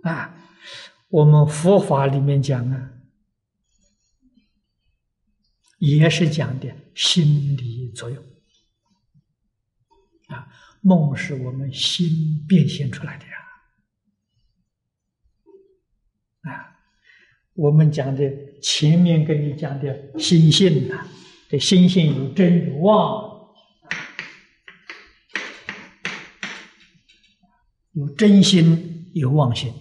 [0.04, 0.50] 啊，
[1.10, 2.92] 我们佛法里面讲啊，
[5.78, 8.24] 也是讲的心理作用。
[10.28, 10.48] 啊，
[10.82, 13.32] 梦是我们心变现出来的呀。
[16.42, 16.80] 啊，
[17.54, 21.06] 我们讲的前面跟你讲的心性呐，
[21.50, 23.50] 这心性有真有妄，
[27.94, 29.74] 有真心有妄心。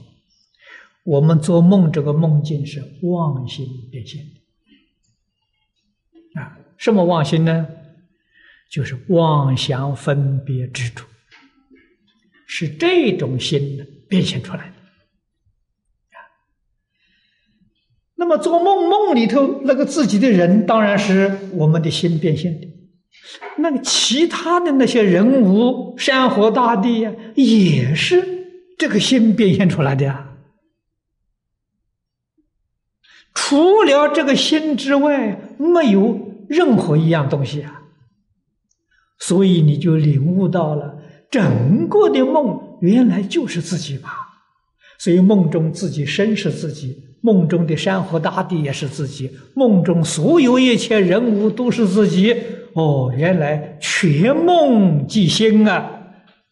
[1.04, 4.22] 我们做梦，这个梦境是妄心变现
[6.34, 6.58] 的啊？
[6.76, 7.68] 什么妄心呢？
[8.70, 11.04] 就是妄想分别执着，
[12.46, 14.76] 是这种心变现出来的
[16.16, 16.18] 啊。
[18.20, 22.68] 那么做梦梦里头那个自己的人，当然是我们的心变现的。
[23.56, 28.22] 那个其他的那些人物、山河大地呀，也是
[28.76, 30.37] 这个心变现出来的呀。
[33.33, 37.85] 除了这个心之外，没有任何一样东西啊，
[39.18, 40.98] 所以你就领悟到了，
[41.30, 44.11] 整个的梦原来就是自己吧，
[44.98, 52.35] 所以梦中自己身是自己，梦中的山河大地也是自己，梦中所有一切人物都是自己。
[52.72, 55.74] 哦，原来全梦即心啊，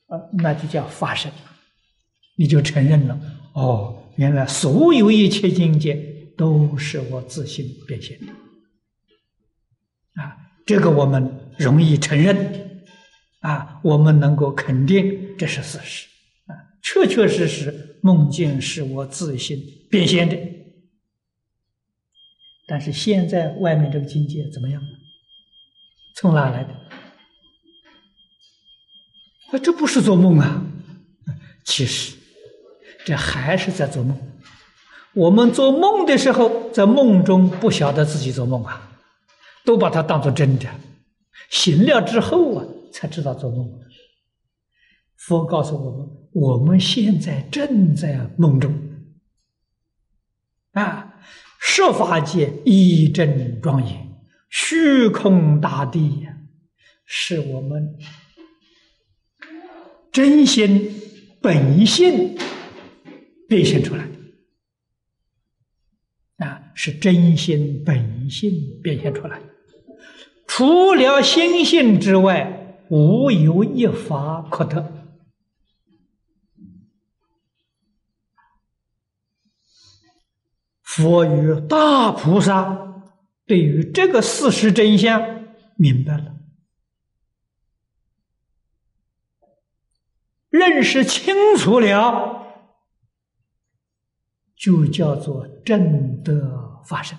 [0.09, 1.31] 啊，那就叫发生，
[2.37, 3.19] 你就承认了。
[3.55, 5.95] 哦，原来所有一切境界
[6.37, 8.27] 都是我自性变现的。
[10.21, 12.37] 啊，这个我们容易承认，
[13.41, 16.09] 啊，我们能够肯定这是事实，
[16.47, 16.53] 啊，
[16.83, 19.57] 确确实实梦境是我自性
[19.89, 20.37] 变现的。
[22.69, 24.81] 但是现在外面这个境界怎么样？
[26.15, 26.71] 从哪来的？
[29.51, 30.63] 啊，这不是做梦啊！
[31.65, 32.15] 其实
[33.05, 34.17] 这还是在做梦。
[35.15, 38.85] 我们做梦的时候，在梦中不晓得自己做梦啊。
[39.65, 40.67] 都把它当做真的，
[41.51, 43.69] 醒了之后啊，才知道做梦。
[45.17, 48.75] 佛告诉我们，我们现在正在梦中，
[51.71, 54.09] 设法界一真庄严，
[54.49, 56.27] 虚空大地，
[57.05, 57.95] 是我们
[60.11, 60.91] 真心
[61.43, 62.35] 本性
[63.47, 64.09] 变现出来
[66.39, 69.39] 的啊，是真心本性变现出来。
[70.47, 74.98] 除了心性之外，无有一法可得。
[80.89, 83.05] 佛与大菩萨
[83.47, 85.47] 对于这个事实真相
[85.77, 86.35] 明白了，
[90.49, 92.47] 认识清楚了，
[94.57, 97.19] 就叫做正德发生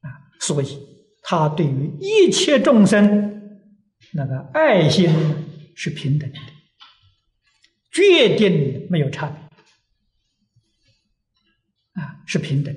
[0.00, 0.10] 啊！
[0.40, 0.86] 所以。
[1.30, 3.60] 他对于一切众生，
[4.14, 5.10] 那个爱心
[5.76, 6.38] 是平等的，
[7.92, 9.47] 决定没有差别，
[11.98, 12.72] 啊，是平等，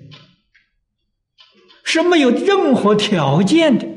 [1.84, 3.88] 是没有任何条件的，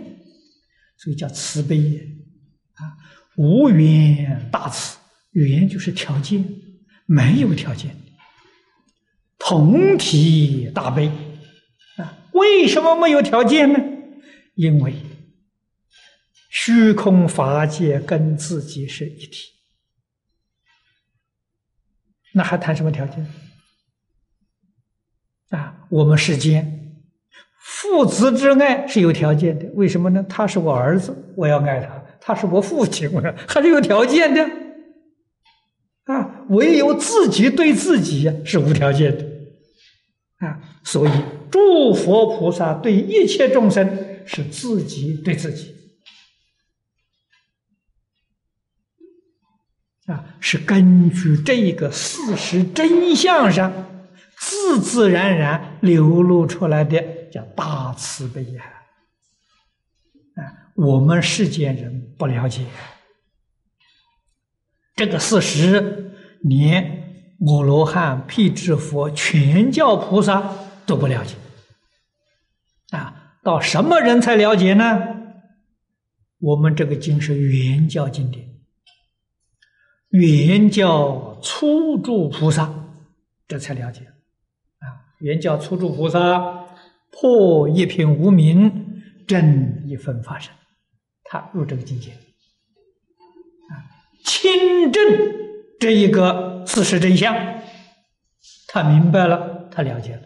[0.98, 2.00] 所以叫慈悲也，
[2.74, 2.92] 啊，
[3.36, 4.98] 无缘大慈，
[5.32, 6.44] 缘就是条件，
[7.06, 7.96] 没有条件，
[9.38, 11.10] 同体大悲，
[11.96, 13.78] 啊，为什么没有条件呢？
[14.54, 14.94] 因为
[16.50, 19.52] 虚空法界跟自己是一体，
[22.34, 23.26] 那还谈什么条件？
[25.50, 26.96] 啊，我们世间
[27.60, 30.24] 父子之爱是有条件的，为什么呢？
[30.28, 34.42] 他是我儿子，我要爱他；他是我父亲，我 还是有条件的。
[36.04, 39.24] 啊，唯有自己对自己是无条件的。
[40.46, 41.10] 啊，所以
[41.50, 44.10] 诸佛菩萨对一切众生。
[44.26, 45.74] 是自己对自己
[50.06, 53.93] 啊，是根据这个事实真相上
[54.46, 57.02] 自自然然流露出来的，
[57.32, 58.62] 叫大慈悲呀！
[60.36, 62.66] 啊，我们世间人不了解
[64.94, 70.52] 这个事实，连阿罗汉、辟支佛、全教菩萨
[70.84, 71.36] 都不了解
[72.90, 73.38] 啊。
[73.42, 75.00] 到什么人才了解呢？
[76.38, 78.46] 我们这个经是原教经典，
[80.10, 82.72] 原教初住菩萨
[83.48, 84.10] 这才了解。
[85.24, 86.66] 原教初住菩萨
[87.10, 90.52] 破一品无名，正一分法身，
[91.24, 92.10] 他入这个境界。
[92.10, 93.72] 啊，
[94.22, 95.02] 亲证
[95.80, 97.34] 这一个事实真相，
[98.68, 100.22] 他明白了，他了解了。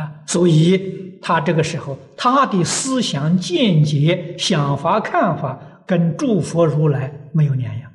[0.00, 7.92] 啊，所以他这个时候，他的思想见解、想法、看法，跟诸佛如来没有两样，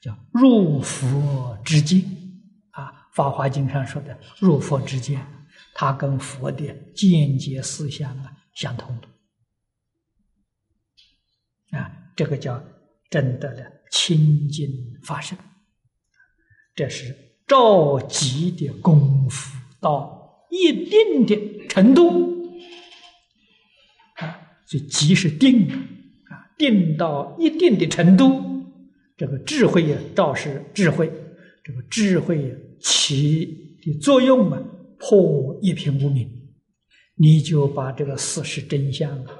[0.00, 2.00] 叫入佛之境，
[3.12, 5.24] 《法华经》上说的入佛之见，
[5.74, 9.08] 他跟佛的间接思想啊相通的
[11.78, 12.62] 啊，这个叫
[13.08, 14.68] 真的了清净
[15.02, 15.38] 法身，
[16.74, 20.18] 这是召集的功夫到。
[20.52, 22.44] 一定的程度
[24.16, 25.70] 啊，所以即是定
[26.28, 28.66] 啊，定到一定的程度，
[29.16, 31.08] 这个智慧也照是智慧，
[31.62, 34.62] 这个智慧起的作用啊，
[34.98, 36.52] 破一品无明，
[37.14, 39.34] 你就把这个事实真相啊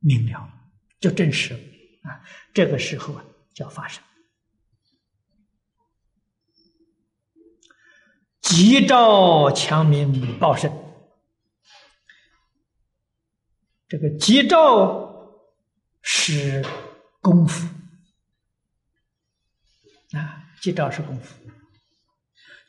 [0.00, 0.52] 明了，
[1.00, 1.60] 就证实了
[2.02, 2.20] 啊，
[2.52, 3.24] 这个时候啊
[3.54, 4.02] 叫发生。
[8.40, 10.70] 吉兆强民报胜，
[13.88, 15.40] 这个吉兆
[16.02, 16.62] 是
[17.20, 17.68] 功夫
[20.60, 21.34] 即照是功夫，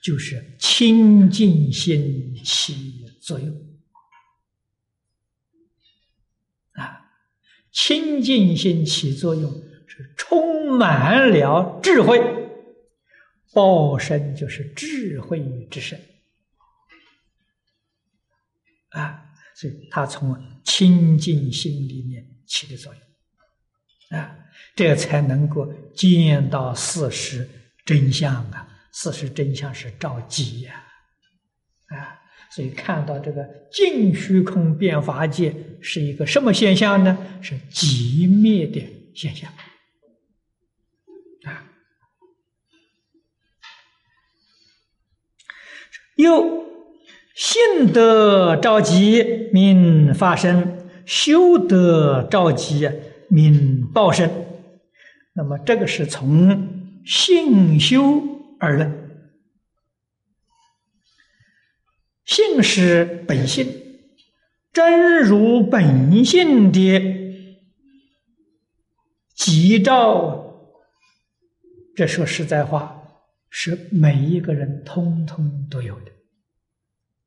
[0.04, 3.50] 就是清净心起作用
[6.74, 7.10] 啊！
[7.72, 9.50] 清净心起作用
[9.88, 12.20] 是充满了智慧，
[13.54, 15.40] 报身就是智慧
[15.72, 16.00] 之身
[18.90, 19.24] 啊！
[19.56, 20.36] 所以它从
[20.66, 24.36] 清净心里面起的作用啊，
[24.76, 27.50] 这才能够见到事实。
[27.86, 30.86] 真相啊，事实真相是着急呀，
[31.88, 32.22] 啊，
[32.52, 37.18] 所以看到这个净虚空变法界是一个什么现象呢？
[37.42, 38.82] 是极灭的
[39.16, 39.52] 现象，
[41.46, 41.66] 啊，
[46.16, 46.64] 又
[47.36, 52.88] 信得着急名发生，修得着急
[53.28, 54.30] 名报身，
[55.34, 56.82] 那么这个是从。
[57.06, 58.33] 性修
[58.64, 58.90] 而论，
[62.24, 63.68] 性是本性，
[64.72, 66.80] 真如本性的
[69.36, 70.72] 吉兆。
[71.94, 73.04] 这说实在话，
[73.50, 76.12] 是每一个人通通都有的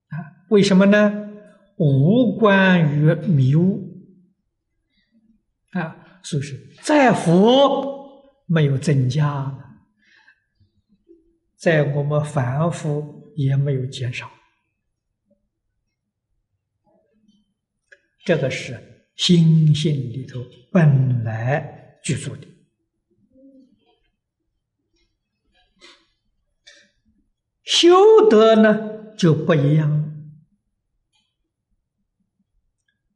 [0.08, 0.48] 啊？
[0.48, 1.28] 为什么呢？
[1.76, 3.94] 无关于迷雾
[5.72, 9.64] 啊，所以是在佛没有增加。
[11.56, 14.30] 在我们凡夫也没有减少，
[18.24, 22.46] 这个是心性里头本来具足的。
[27.64, 30.30] 修德呢就不一样，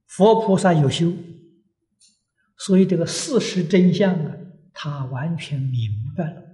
[0.06, 1.12] 佛菩萨有修，
[2.56, 4.36] 所以这个事实真相啊，
[4.72, 6.49] 他完全明白了。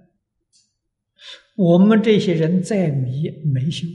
[1.57, 3.87] 我们这些人在迷没修，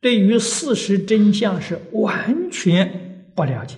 [0.00, 3.76] 对于事实真相是完全不了解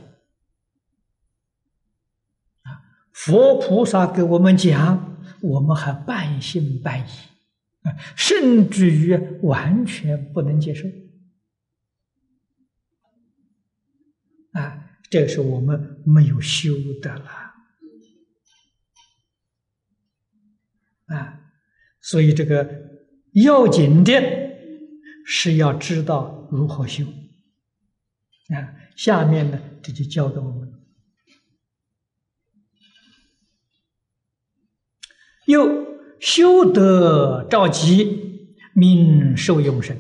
[2.63, 2.87] 啊！
[3.11, 7.11] 佛菩萨给我们讲，我们还半信半疑
[7.83, 10.87] 啊，甚至于完全不能接受
[14.53, 15.01] 啊！
[15.11, 16.73] 这是我们没有修
[17.03, 17.29] 的了
[21.07, 21.43] 啊！
[22.09, 22.71] 所以，这个
[23.33, 24.13] 要紧的
[25.27, 28.63] 是要知道如何修啊。
[28.95, 30.73] 下面呢，这就教给我们：
[35.47, 35.85] 又
[36.21, 39.97] 修得照吉，名受用身；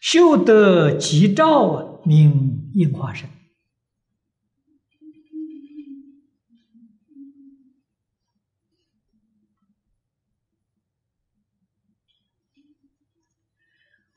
[0.00, 3.28] 修得吉照，名应化身。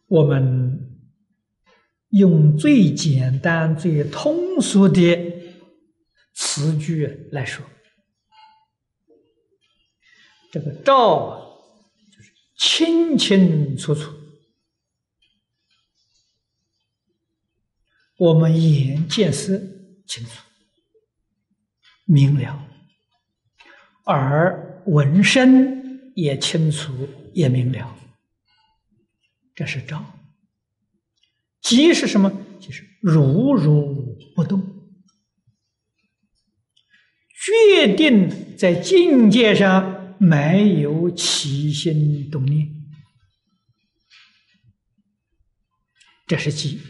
[0.08, 1.02] 我们
[2.10, 5.02] 用最简单、最通俗的
[6.34, 7.66] 词句来说，
[10.52, 11.60] 这个“照”
[12.16, 14.14] 就是清清楚楚，
[18.18, 19.58] 我们眼见色
[20.06, 20.42] 清楚
[22.06, 22.68] 明了，
[24.06, 26.94] 而闻声也清楚
[27.34, 27.98] 也明了。
[29.56, 30.06] 这是照，
[31.62, 32.30] 即是什么？
[32.60, 34.62] 就是如如不动，
[37.76, 42.68] 决定在境界上没有起心动念，
[46.28, 46.82] 这是即。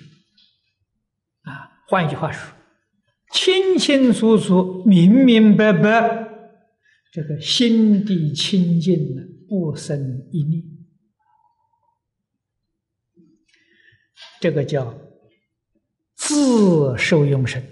[1.41, 2.51] 啊，换一句话说，
[3.33, 6.29] 清清楚楚、明明白白，
[7.11, 10.74] 这个心地清净的，不生一念。
[14.45, 14.93] 这个叫
[16.13, 17.67] 自受用身，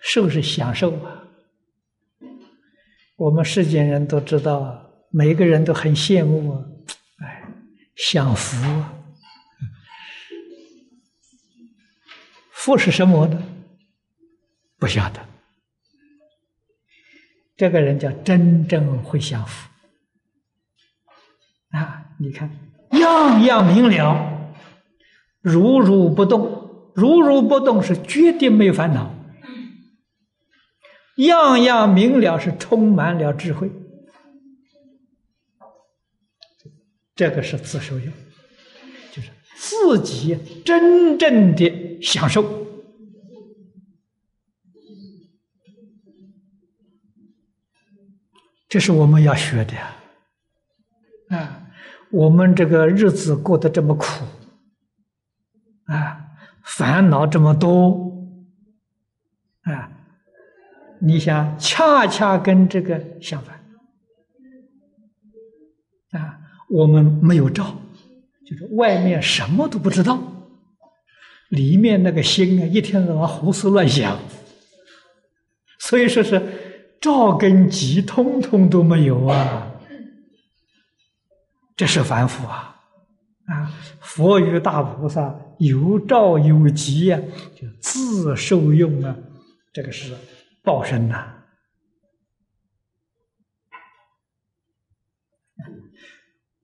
[0.00, 1.26] 受是享受啊。
[3.16, 6.75] 我们世间人都知道啊，每个人都很羡慕啊。
[7.96, 8.84] 享福，
[12.52, 13.42] 福是什么呢？
[14.78, 15.26] 不晓得。
[17.56, 19.70] 这个人叫真正会享福
[21.70, 22.04] 啊！
[22.18, 22.50] 你看，
[22.90, 24.52] 样样明了，
[25.40, 29.10] 如如不动，如如不动是绝对没有烦恼，
[31.16, 33.70] 样样明了是充满了智慧
[37.16, 38.12] 这个是自受用，
[39.10, 42.64] 就是自己真正的享受。
[48.68, 51.36] 这是我们要学的！
[51.36, 51.66] 啊，
[52.10, 54.24] 我们这个日子过得这么苦，
[55.84, 56.20] 啊，
[56.62, 58.12] 烦恼这么多，
[59.62, 59.90] 啊，
[61.00, 63.55] 你想，恰恰跟这个相反，
[66.68, 67.76] 我们没有照，
[68.46, 70.18] 就是外面什么都不知道，
[71.48, 74.18] 里面那个心啊，一天到晚胡思乱想，
[75.78, 76.42] 所以说是。
[76.98, 79.70] 照跟极通通都没有啊！
[81.76, 82.74] 这是凡夫啊！
[83.46, 87.20] 啊，佛与大菩萨有照有极呀，
[87.54, 89.14] 就自受用啊！
[89.74, 90.14] 这个是
[90.64, 91.32] 报身呐。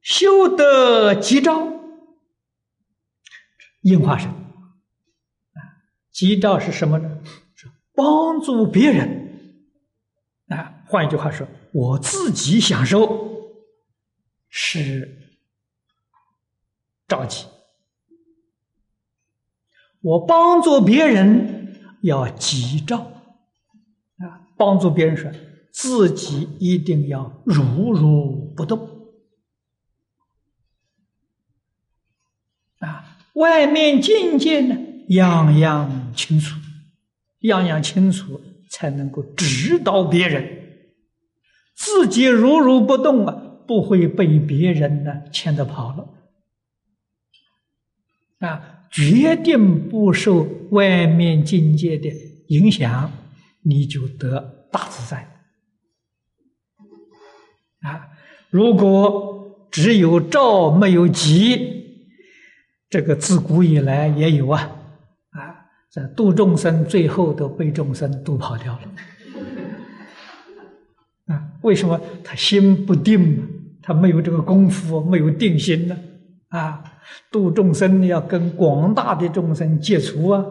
[0.02, 1.66] 修得吉兆，
[3.82, 5.60] 应化身啊！
[6.10, 7.22] 吉兆是什么呢？
[7.54, 9.20] 是帮助别人。
[10.48, 13.54] 啊，换一句话说，我自己享受
[14.50, 15.30] 是
[17.08, 17.46] 着急，
[20.00, 22.98] 我帮助别人要吉兆
[24.18, 25.30] 啊，帮助别人说，
[25.72, 29.00] 自己一定要如如不动
[32.80, 34.76] 啊，外面境界呢，
[35.08, 36.56] 样样清楚，
[37.40, 38.40] 样样清楚。
[38.74, 40.48] 才能够指导别人，
[41.76, 43.34] 自己如如不动啊，
[43.66, 46.08] 不会被别人呢牵着跑了
[48.48, 48.86] 啊！
[48.90, 52.08] 决定不受外面境界的
[52.48, 53.12] 影响，
[53.60, 55.28] 你就得大自在
[57.82, 58.08] 啊！
[58.48, 61.81] 如果只有照没有急，
[62.92, 64.70] 这个自古以来也有啊。
[65.90, 68.80] 在度众生，最后都被众生度跑掉了。
[71.26, 73.42] 啊，为什么他心不定？
[73.82, 75.96] 他没有这个功夫，没有定心呢？
[76.48, 76.84] 啊，
[77.30, 80.44] 度众生要跟广大的众生接触啊！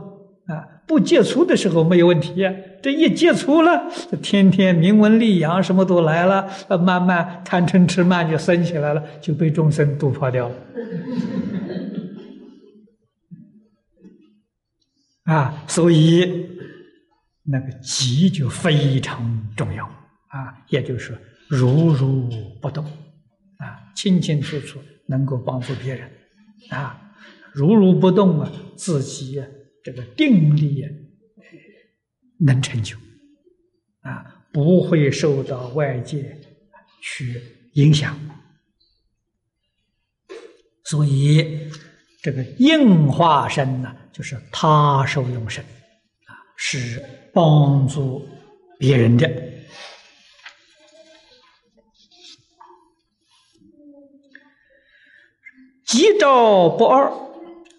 [0.47, 2.43] 啊，不接触的时候没有问题，
[2.81, 3.83] 这一接触了，
[4.21, 10.55] 天天名闻利养什么都来了，慢慢贪嗔痴慢就生起来了，就被众生度跑掉了。
[15.24, 16.49] 啊，所以
[17.43, 19.86] 那个急就非常重要
[20.30, 21.17] 啊，也就是说
[21.47, 22.28] 如如
[22.59, 22.84] 不动
[23.57, 26.11] 啊，清清楚楚能够帮助别人
[26.72, 27.13] 啊，
[27.53, 29.43] 如如不动啊，自己
[29.84, 30.89] 这个定力啊
[32.39, 32.97] 能成就
[34.01, 36.41] 啊，不会受到外界
[37.01, 37.39] 去
[37.74, 38.19] 影响，
[40.86, 41.69] 所以。
[42.22, 47.03] 这个应化身呢，就是他受用身，啊，是
[47.34, 48.24] 帮助
[48.78, 49.28] 别人的。
[55.84, 57.11] 吉兆不二，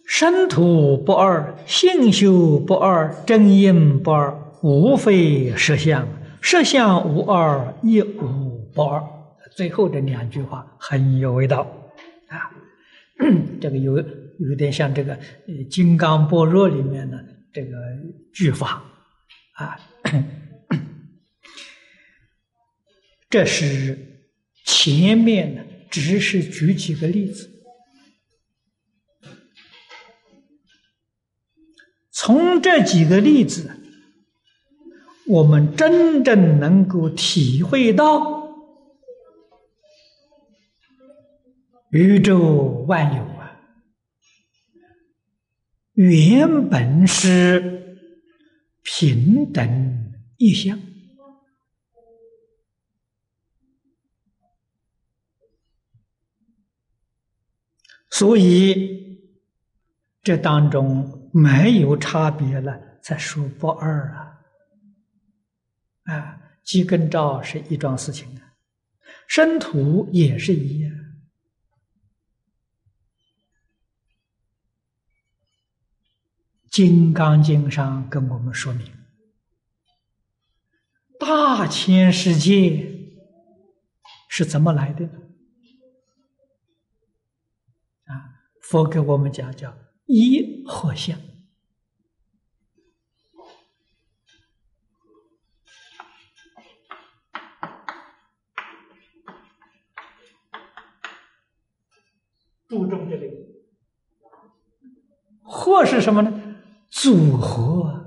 [0.04, 6.08] 身土不二，性修不二，真因不二，无非实相，
[6.40, 9.00] 实相无二，亦无不二。
[9.54, 11.60] 最后这两句话很有味道，
[12.26, 12.50] 啊，
[13.60, 14.04] 这个有。
[14.38, 15.16] 有点像这个
[15.46, 17.76] 《呃金刚般若》里面的这个
[18.32, 18.84] 句法
[19.54, 19.78] 啊，
[23.28, 23.98] 这是
[24.64, 27.50] 前面呢，只是举几个例子，
[32.10, 33.70] 从这几个例子，
[35.26, 38.42] 我们真正能够体会到
[41.90, 43.31] 宇宙万有。
[45.94, 47.98] 原本是
[48.82, 50.78] 平等一相，
[58.10, 59.20] 所以
[60.22, 64.40] 这当中没有差别了，才说不二啊！
[66.04, 68.54] 啊，鸡跟照是一桩事情啊，
[69.28, 70.90] 生土也是一样。
[76.72, 78.90] 《金刚经》上跟我们说明，
[81.20, 83.12] 大千世界
[84.30, 85.04] 是怎么来的？
[88.06, 91.20] 啊，佛给我们讲叫一和相。
[102.66, 103.30] 注重这个意。
[105.44, 106.41] 或是什么呢？
[107.02, 107.98] 组合。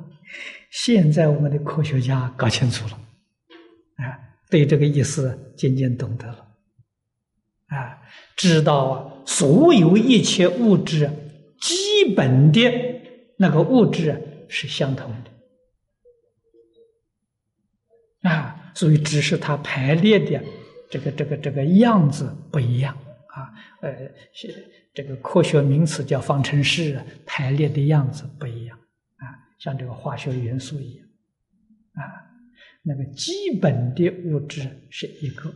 [0.71, 2.93] 现在我们的科学家搞清楚了，
[3.95, 4.19] 啊，
[4.49, 6.47] 对这个意思渐渐懂得了，
[7.67, 7.97] 啊，
[8.35, 11.09] 知道啊，所有一切物质
[11.61, 12.61] 基本的
[13.37, 15.09] 那个物质是相同
[18.21, 20.43] 的，啊，所以只是它排列的
[20.89, 22.93] 这个这个这个样子不一样
[23.29, 23.93] 啊，呃，
[24.33, 28.77] 是这个科学名词叫方程式，排列的样子不一样。
[29.57, 31.07] 像这个化学元素一样，
[31.93, 32.01] 啊，
[32.83, 35.49] 那个基本的物质是一个，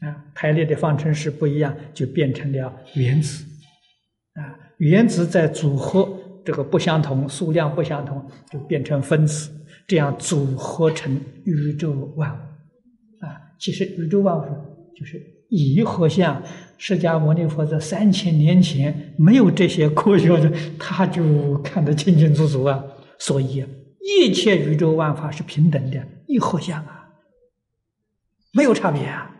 [0.00, 3.44] 啊，排列的方程式不一样，就变成了原子，
[4.34, 9.50] 啊，原子在组合这个不相同，数量不相同，就变成分子，
[9.86, 15.22] 这样组合成宇宙万物，啊，其实宇宙万物就是
[15.52, 16.42] 以和相。
[16.78, 22.82] 释迦牟尼佛在三千年前没有这些科学的，他就看得清清楚楚啊。
[23.20, 23.64] 所以
[24.00, 27.08] 一切宇宙万法是平等的，一合相啊，
[28.52, 29.30] 没有差别啊，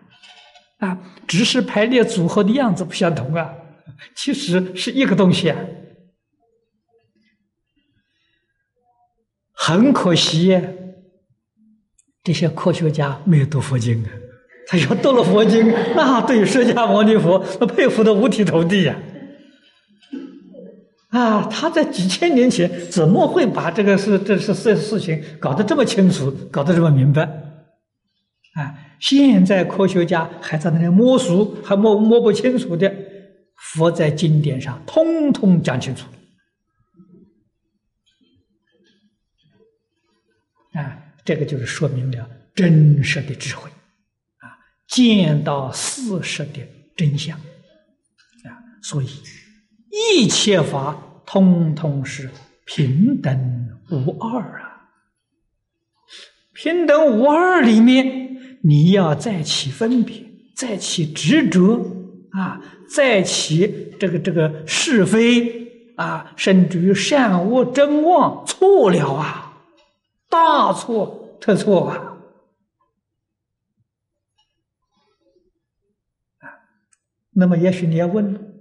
[0.78, 3.52] 啊，只是排列组合的样子不相同啊，
[4.14, 5.58] 其实是一个东西啊。
[9.52, 10.60] 很可惜，
[12.22, 14.10] 这些科学家没有读佛经啊。
[14.72, 18.96] 他要读了佛经，那对释迦牟尼佛那佩服的五体投地呀！
[21.10, 27.22] 啊，他在几千年前怎么会把这个事、这是事事情搞得这么清楚，搞得这么明白？
[28.54, 32.90] 啊，现在科学家还在那里摸索，还摸摸不清楚的，
[33.74, 36.06] 佛在经典上通通讲清楚。
[40.72, 40.96] 啊，
[41.26, 43.70] 这个就是说明了真实的智慧。
[44.92, 46.60] 见到事实的
[46.94, 49.08] 真相啊，所以
[49.90, 52.28] 一切法通通是
[52.66, 54.68] 平等无二啊。
[56.52, 60.22] 平等无二里面，你要再起分别，
[60.54, 61.80] 再起执着
[62.32, 62.60] 啊，
[62.94, 69.54] 再起这个这个是非啊，甚至于善恶真妄错了啊，
[70.28, 72.11] 大错特错啊。
[77.34, 78.52] 那么，也许你要问：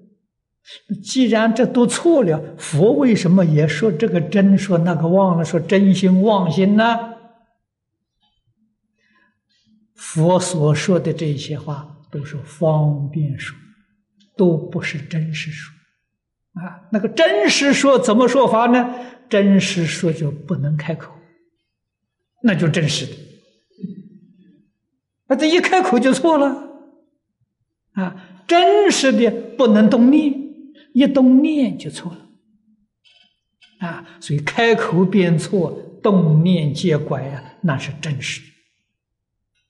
[1.04, 5.44] 既然这都错了，佛为什么也说这个真，说那个妄了？
[5.44, 7.16] 说真心妄心呢？
[9.96, 13.58] 佛所说的这些话都是方便说，
[14.38, 15.74] 都不是真实说。
[16.54, 18.94] 啊，那个真实说怎么说法呢？
[19.30, 21.14] 真实说就不能开口，
[22.42, 23.14] 那就真实的。
[25.28, 26.70] 那这一开口就错了，
[27.94, 28.28] 啊。
[28.48, 30.34] 真实的不能动念，
[30.94, 32.30] 一动念就错了，
[33.88, 35.72] 啊，所以开口便错，
[36.04, 38.42] 动念皆拐啊，那是真实，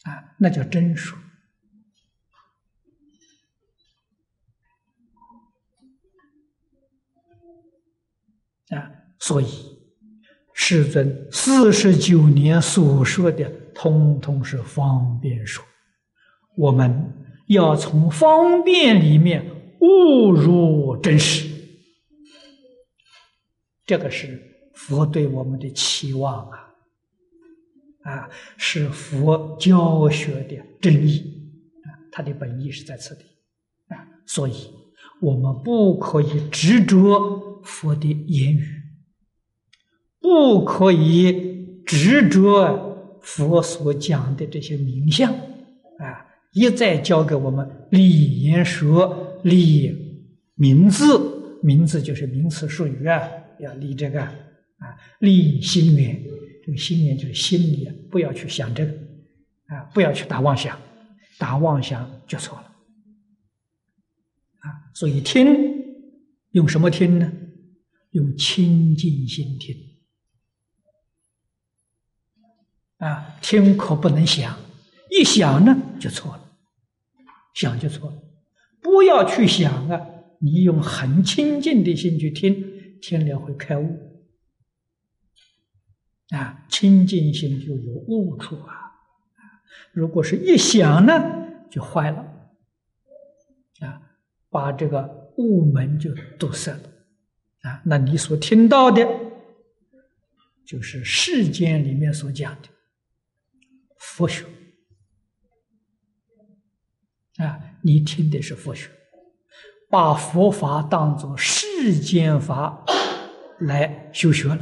[0.04, 1.18] 啊，那叫真说，
[8.70, 9.48] 啊，所以
[10.54, 15.64] 世尊四十九年所说的，通通是方便说，
[16.56, 17.18] 我们。
[17.52, 19.46] 要从方便里面
[19.80, 21.50] 悟入真实，
[23.86, 24.42] 这个是
[24.74, 26.58] 佛对我们的期望啊！
[28.04, 31.20] 啊，是佛教学的真意
[31.84, 33.26] 啊，它的本意是在此地
[33.90, 34.54] 啊，所以
[35.20, 38.66] 我们不可以执着佛的言语，
[40.22, 45.34] 不可以执着佛所讲的这些名相
[46.00, 46.31] 啊。
[46.52, 49.96] 一再教给我们立言说，立
[50.56, 53.22] 名字，名字就是名词术语啊，
[53.60, 54.34] 要立这个啊，
[55.20, 56.22] 立心源，
[56.66, 58.92] 这个心源就是心里啊，不要去想这个
[59.68, 60.78] 啊，不要去打妄想，
[61.38, 62.66] 打妄想就错了
[64.60, 64.92] 啊。
[64.94, 65.56] 所以听
[66.52, 67.32] 用什么听呢？
[68.12, 69.74] 用清净心听
[72.98, 74.54] 啊，听可不能想，
[75.10, 76.41] 一想呢就错了。
[77.54, 78.18] 想就错了，
[78.82, 80.08] 不要去想啊！
[80.40, 83.98] 你用很清净的心去听，听了会开悟
[86.30, 86.66] 啊！
[86.70, 88.94] 清净心就有悟处啊！
[89.94, 91.14] 如果是一想呢，
[91.70, 92.20] 就坏了
[93.82, 94.02] 啊，
[94.50, 96.84] 把这个悟门就堵塞了
[97.62, 97.82] 啊！
[97.86, 99.06] 那你所听到的，
[100.66, 102.70] 就是世间里面所讲的
[104.00, 104.46] 佛学。
[107.42, 108.90] 啊，你听的是佛学，
[109.90, 112.86] 把佛法当作世间法
[113.60, 114.60] 来修学了，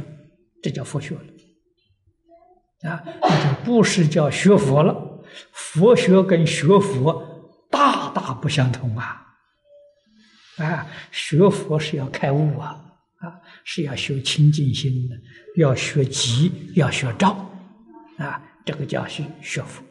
[0.62, 3.04] 这叫佛学了啊！
[3.20, 5.22] 那就不是叫学佛了。
[5.52, 9.26] 佛学跟学佛大大不相同啊！
[10.56, 12.82] 啊，学佛是要开悟啊，
[13.18, 15.14] 啊，是要学清净心的，
[15.56, 17.36] 要学寂，要学照，
[18.16, 19.82] 啊，这个叫学学佛。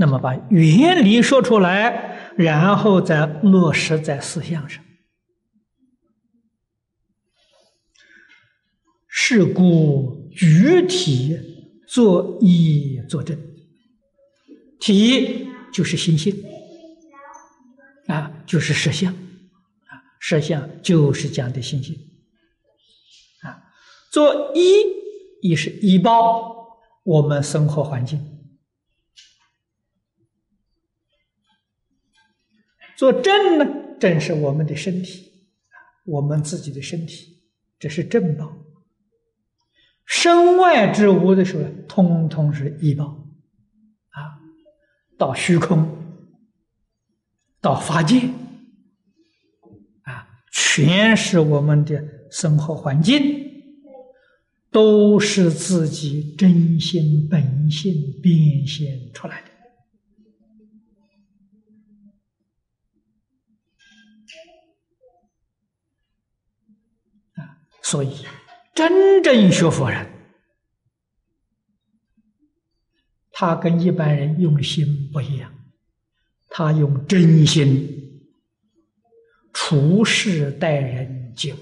[0.00, 4.84] 那么把原理说出来，然后再落实在思想上。
[9.08, 11.36] 是故具体
[11.88, 13.36] 作一作证，
[14.78, 16.32] 体就是心性，
[18.06, 21.96] 啊，就是实相，啊，实相就是讲的心性，
[23.42, 23.60] 啊，
[24.12, 24.84] 做一
[25.42, 28.37] 也是依报我们生活环境。
[32.98, 33.64] 做正呢，
[34.00, 35.30] 正是我们的身体，
[36.04, 37.38] 我们自己的身体，
[37.78, 38.52] 这是正报。
[40.04, 43.04] 身外之物的时候，通通是异报，
[44.08, 44.42] 啊，
[45.16, 45.86] 到虚空，
[47.60, 48.22] 到法界，
[50.02, 53.22] 啊，全是我们的生活环境，
[54.72, 59.47] 都是自己真心本性变现出来的。
[67.90, 68.26] 所以，
[68.74, 70.06] 真正学佛人，
[73.30, 75.50] 他跟一般人用心不一样，
[76.50, 78.20] 他用真心
[79.54, 81.58] 处事待人接物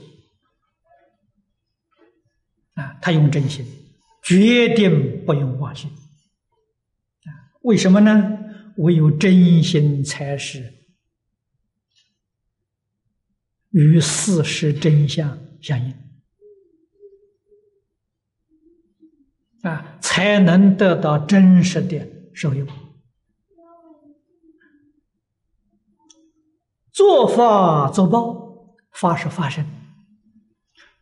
[2.74, 3.64] 啊，他用真心，
[4.24, 5.88] 决定不用妄心。
[7.62, 8.36] 为什么呢？
[8.78, 10.74] 唯有真心才是
[13.70, 16.05] 与事实真相相应。
[19.66, 22.66] 啊，才能得到真实的受用。
[26.92, 29.66] 做法做报，法是法身，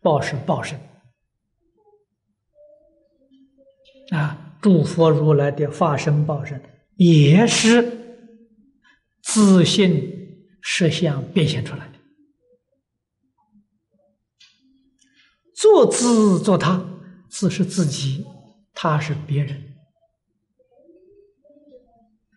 [0.01, 0.81] 报是报身。
[4.11, 6.61] 啊，诸佛如来的法身报身，
[6.97, 8.27] 也是
[9.23, 11.95] 自信实相变现出来的。
[15.55, 16.85] 做自做他，
[17.29, 18.25] 自是自己。
[18.75, 19.63] 他是别人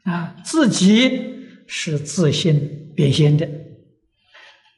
[0.03, 1.35] 啊，自己
[1.67, 3.49] 是自信变现的，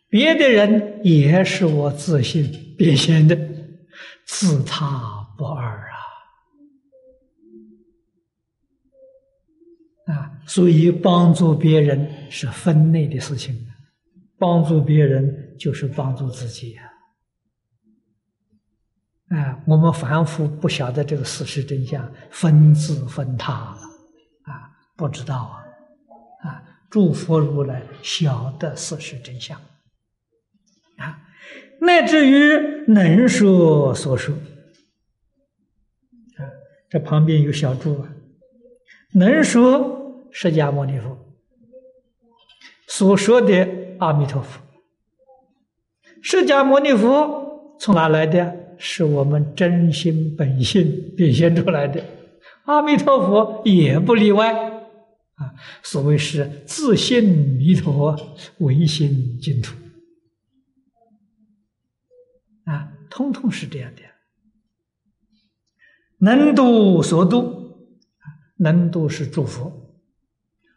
[0.10, 3.38] 别的人也是我自信变现的，
[4.26, 5.92] 自他不二
[10.08, 10.14] 啊！
[10.14, 13.68] 啊，所以帮助别人是分内的事情，
[14.40, 16.89] 帮助别人就是帮助自己呀。
[19.30, 23.78] 啊，我们凡夫不晓得这个事实真相，分自分他了，
[24.52, 29.56] 啊，不知道啊，啊，诸佛如来晓得事实真相，
[30.98, 31.22] 啊，
[31.80, 36.42] 乃至于能说所说，啊，
[36.90, 38.10] 这旁边有小注啊，
[39.14, 41.16] 能说释迦牟尼佛
[42.88, 43.68] 所说的
[44.00, 44.60] 阿弥陀佛，
[46.24, 48.58] 释迦牟尼佛从哪来的？
[48.80, 52.02] 是我们真心本性变现出来的，
[52.64, 54.54] 阿弥陀佛也不例外
[55.36, 55.54] 啊。
[55.84, 57.24] 所谓是自信
[57.58, 58.16] 弥陀，
[58.60, 59.76] 唯心净土
[62.64, 64.02] 啊，通通是这样的。
[66.20, 67.98] 能度所度，
[68.58, 70.00] 能度是诸佛，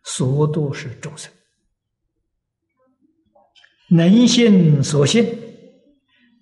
[0.04, 1.32] 所度是众生，
[3.90, 5.38] 能信所信。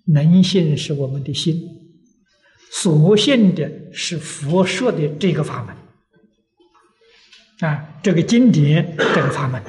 [0.05, 1.61] 能信是我们的心，
[2.71, 5.75] 所信的是佛说的这个法门
[7.69, 9.61] 啊，这个经典，这个法门，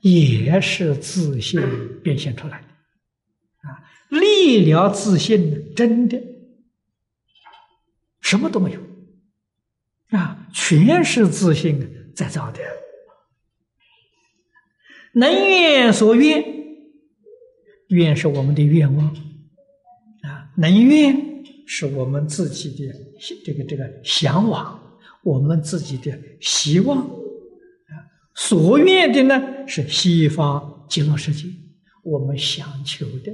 [0.00, 1.60] 也是自信
[2.02, 2.66] 变现出来的
[3.68, 3.78] 啊。
[4.10, 6.20] 力了自信，真的
[8.20, 8.80] 什么都没有
[10.10, 12.60] 啊，全是自信在造的。
[15.12, 16.57] 能愿所愿。
[17.88, 19.06] 愿是我们的愿望
[20.22, 22.94] 啊，能愿是我们自己的
[23.44, 27.94] 这个这个向往，我们自己的希望啊。
[28.34, 31.48] 所愿的呢是西方极乐世界，
[32.02, 33.32] 我们想求的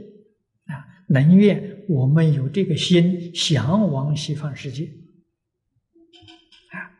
[0.67, 0.85] 啊。
[1.09, 4.85] 能愿我们有这个心向往西方世界
[6.71, 6.91] 啊。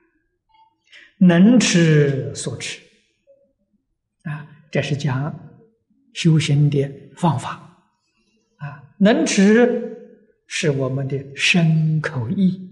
[1.19, 2.81] 能持所持
[4.23, 5.35] 啊，这是讲
[6.13, 7.79] 修行的方法
[8.57, 8.83] 啊。
[8.99, 9.97] 能持
[10.47, 12.71] 是我们的身口意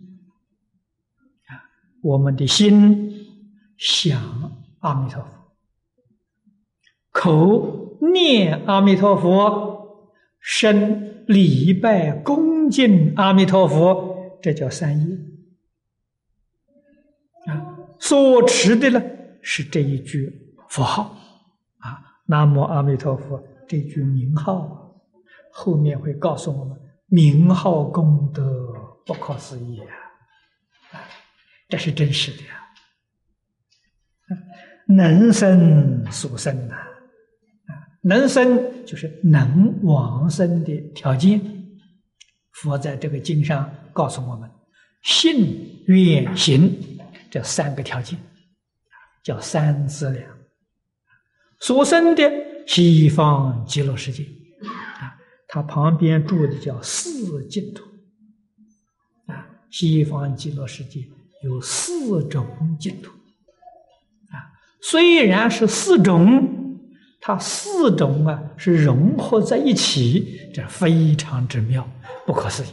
[1.47, 1.65] 啊，
[2.03, 3.27] 我们的心
[3.77, 5.31] 想阿弥陀佛，
[7.11, 15.17] 口念阿弥陀佛，身礼拜恭敬阿弥陀佛，这叫三业
[17.47, 17.79] 啊。
[17.99, 19.03] 所持的呢
[19.41, 21.17] 是这一句佛号
[21.79, 25.01] 啊，南无阿弥陀佛这句名号，
[25.53, 28.73] 后面会告诉我们名号功德
[29.05, 29.81] 不可思议
[30.91, 30.99] 啊，
[31.69, 32.69] 这是真实的呀，
[34.87, 41.41] 能生所生呐，啊，能生就是能往生的条件，
[42.53, 44.51] 佛在这个经上告诉我们，
[45.03, 46.89] 信愿行。
[47.31, 48.19] 这三个条件，
[49.23, 50.23] 叫三资粮。
[51.61, 52.31] 所生的
[52.67, 54.23] 西方极乐世界，
[54.99, 55.15] 啊，
[55.49, 57.85] 它旁边住的叫四净土，
[59.27, 61.01] 啊，西方极乐世界
[61.45, 62.47] 有四种
[62.79, 63.11] 净土，
[64.31, 64.51] 啊，
[64.81, 66.79] 虽然是四种，
[67.21, 71.89] 它四种啊是融合在一起，这非常之妙，
[72.27, 72.67] 不可思议，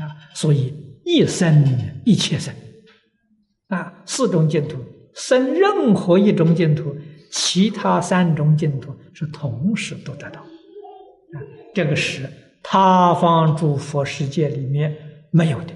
[0.00, 1.64] 啊，所以一生
[2.04, 2.54] 一切生。
[3.68, 4.78] 啊，四种净土
[5.12, 6.96] 生任何一种净土，
[7.30, 10.40] 其他三种净土是同时都得到。
[10.40, 11.36] 啊，
[11.74, 12.28] 这个是
[12.62, 14.96] 他方诸佛世界里面
[15.30, 15.74] 没有的，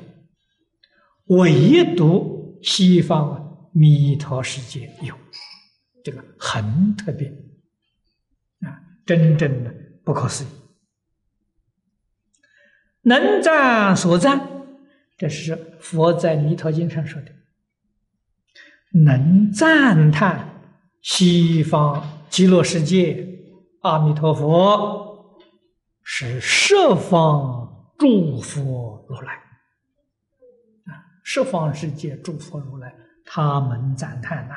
[1.27, 5.15] 唯独西方弥陀世界有，
[6.03, 7.29] 这个很特别。
[8.61, 9.75] 啊，真正的
[10.05, 10.49] 不可思议，
[13.03, 14.49] 能赞所赞，
[15.17, 17.33] 这是佛在弥陀经上说的。
[18.93, 20.50] 能赞叹
[21.03, 23.27] 西方极乐世界
[23.81, 25.41] 阿弥陀佛
[26.03, 29.33] 是十方诸佛如来。
[30.87, 32.95] 啊，十方世界诸佛如来，
[33.25, 34.55] 他们赞叹呐。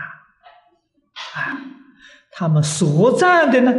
[1.36, 1.58] 啊，
[2.32, 3.74] 他们所赞的呢，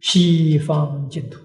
[0.00, 1.40] 西方净土。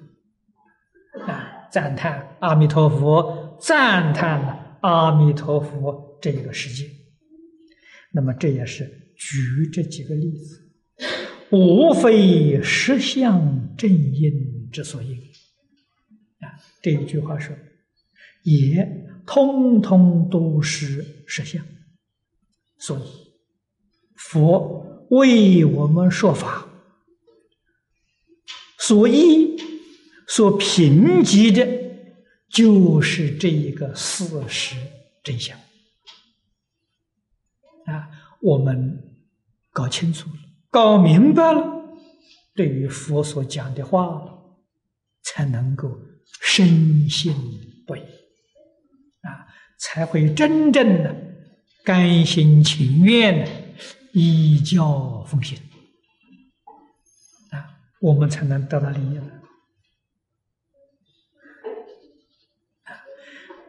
[1.28, 6.90] 啊，赞叹阿弥陀佛，赞叹了阿弥陀佛这个世界。
[8.12, 10.68] 那么这也是举这几个例子，
[11.52, 15.16] 无非实相正因之所应
[16.40, 16.58] 啊。
[16.82, 17.56] 这一句话说，
[18.42, 18.84] 也
[19.28, 21.64] 通通都是实相。
[22.80, 23.04] 所以，
[24.16, 26.68] 佛为我们说法，
[28.80, 29.56] 所依、
[30.28, 31.68] 所凭借的，
[32.50, 34.76] 就是这一个事实
[35.24, 35.56] 真相。
[37.86, 38.10] 啊，
[38.42, 39.11] 我们
[39.72, 40.36] 搞清楚了，
[40.70, 41.64] 搞明白了，
[42.54, 44.22] 对于佛所讲的话，
[45.24, 45.90] 才能够
[46.42, 47.34] 深信
[47.88, 48.02] 不疑，
[49.22, 49.48] 啊，
[49.80, 51.16] 才会真正的
[51.84, 53.52] 甘心情愿的
[54.14, 55.58] 依教奉行，
[57.52, 59.26] 啊，我们才能得到利益了。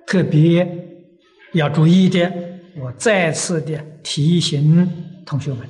[0.07, 0.67] 特别
[1.53, 2.51] 要注意的。
[2.75, 5.69] 我再次的提醒同学们，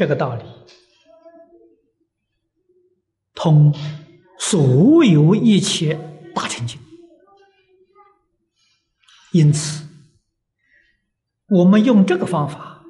[0.00, 0.42] 这个道理
[3.34, 3.74] 通
[4.38, 5.92] 所有一切
[6.34, 6.78] 大成就。
[9.32, 9.86] 因此，
[11.50, 12.82] 我们用这个方法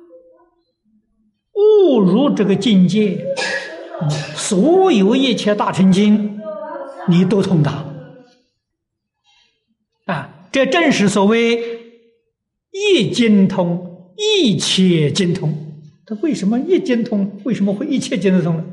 [1.54, 3.26] 误入这个境界，
[4.36, 6.40] 所有一切大成经，
[7.08, 7.84] 你都通达
[10.06, 10.48] 啊。
[10.52, 12.06] 这正是所谓
[12.70, 15.66] 一精通，一切精通。
[16.11, 17.40] 他为什么一精通？
[17.44, 18.64] 为什么会一切精通呢？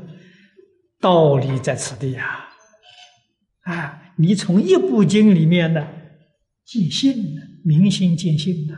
[0.98, 2.48] 道理在此地呀！
[3.60, 5.86] 啊，你从一部经里面呢，
[6.64, 8.74] 见性呢，明心见性呢，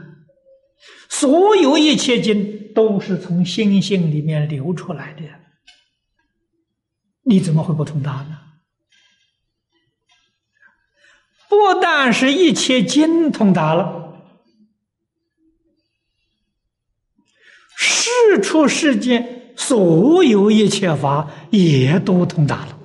[1.08, 5.22] 所有一切经都是从心性里面流出来的，
[7.22, 8.38] 你怎么会不通达呢？
[11.48, 14.09] 不但是一切经通达了，
[18.28, 22.78] 世出世间所有一切法也都通达了。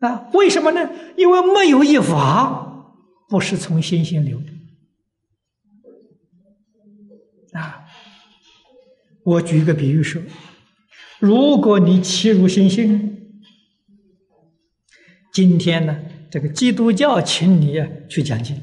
[0.00, 0.90] 啊，为什么呢？
[1.16, 2.94] 因为没有一法
[3.28, 4.38] 不是从心性流
[7.52, 7.58] 的。
[7.58, 7.84] 啊，
[9.24, 10.22] 我举一个比喻说，
[11.18, 13.08] 如果你欺辱心性。
[15.32, 15.96] 今天呢，
[16.28, 18.60] 这个基督教请你去讲经，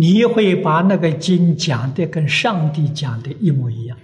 [0.00, 3.98] 你会把那个经讲的跟上帝讲的一模一样，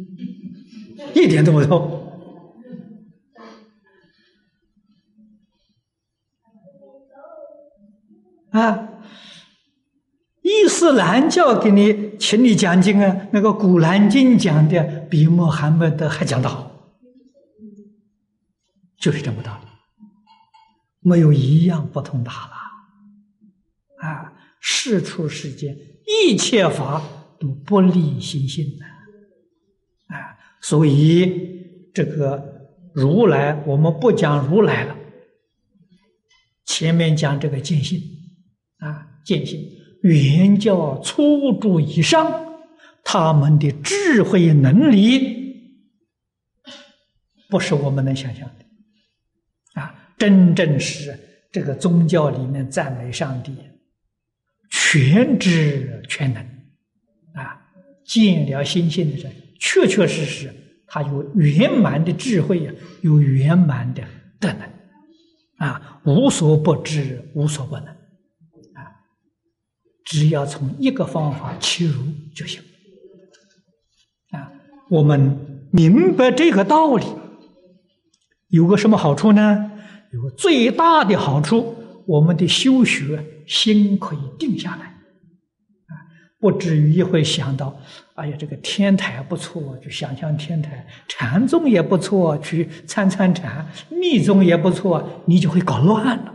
[1.16, 2.02] 一点都不错。
[8.50, 8.88] 啊，
[10.42, 16.70] 伊斯兰教给你请你讲经啊，那个古兰经讲的比穆罕默德还讲得好，
[18.98, 19.66] 就是这么道理，
[21.00, 22.63] 没有一样不通达了。
[24.64, 27.02] 啊，世出世间一切法
[27.38, 28.86] 都不离心性的，
[30.14, 32.42] 啊，所以这个
[32.94, 34.96] 如来，我们不讲如来了，
[36.64, 38.00] 前面讲这个见性。
[38.78, 39.58] 啊，见性
[40.02, 42.44] 原教初住以上，
[43.02, 45.72] 他们的智慧能力
[47.48, 49.80] 不是我们能想象的。
[49.80, 51.18] 啊，真正是
[51.50, 53.56] 这个宗教里面赞美上帝，
[54.90, 56.42] 全知全能。
[57.34, 57.58] 啊，
[58.04, 60.52] 见了心性的人，确确实实
[60.86, 64.02] 他有圆满的智慧呀，有圆满的
[64.38, 64.68] 德能。
[65.56, 67.86] 啊，无所不知，无所不能。
[67.86, 67.94] 啊
[70.04, 72.02] 只要从一个方法切入
[72.34, 72.62] 就行，
[74.32, 74.52] 啊，
[74.90, 77.06] 我们明白这个道理，
[78.48, 79.70] 有个什么好处呢？
[80.12, 81.74] 有个最大的好处，
[82.06, 84.86] 我们的修学心可以定下来，
[85.86, 85.92] 啊，
[86.40, 87.76] 不至于一会想到，
[88.14, 90.70] 哎呀，这个天台不错，就想象天台；
[91.08, 96.34] 禅宗也不错，去参参禅；密宗也不错，你就会搞乱了。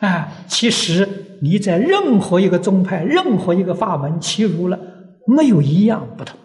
[0.00, 1.08] 啊，其实
[1.40, 4.78] 你在任何一个宗派、任何一个法门切入了，
[5.26, 6.38] 没有一样不同。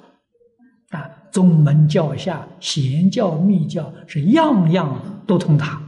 [0.91, 5.81] 啊，宗门教下、显教、密教是样样都通达。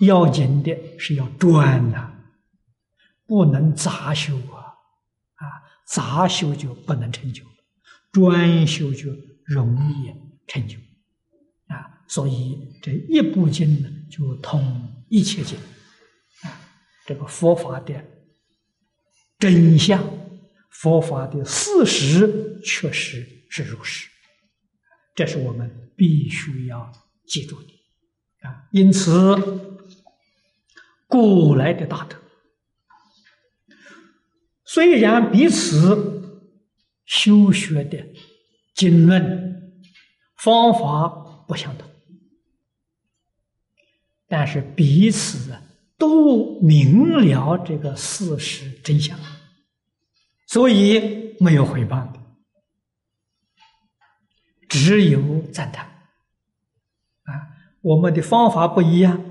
[0.00, 2.12] 要紧的是要专呐，
[3.26, 4.74] 不能杂修啊！
[5.36, 5.44] 啊，
[5.86, 7.44] 杂修就不能成就，
[8.10, 9.10] 专修就
[9.44, 10.12] 容易
[10.46, 10.76] 成就。
[11.68, 15.58] 啊，所以这一部经呢，就通一切经。
[16.42, 16.60] 啊
[17.06, 18.04] 这个佛法的
[19.38, 20.02] 真相，
[20.70, 24.08] 佛法的事实，确实是如是，
[25.14, 26.92] 这是我们必须要
[27.26, 28.68] 记住的啊！
[28.70, 29.34] 因此，
[31.10, 32.16] 古来的大德
[34.64, 36.46] 虽然彼此
[37.04, 37.98] 修学的
[38.74, 39.74] 经论
[40.36, 41.08] 方法
[41.46, 41.86] 不相同，
[44.26, 45.54] 但是彼此。
[46.00, 49.18] 都明了这个事实真相，
[50.46, 52.18] 所以没有诽谤的，
[54.66, 55.84] 只有赞叹。
[57.24, 57.52] 啊，
[57.82, 59.22] 我们的方法不一样，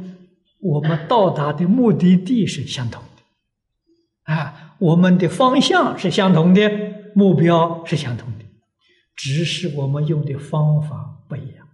[0.59, 6.69] 我们到达的目的地是相同的，啊，我们的方向是相同的，
[7.15, 8.45] 目标是相同的，
[9.15, 11.67] 只是我们用的方法不一样。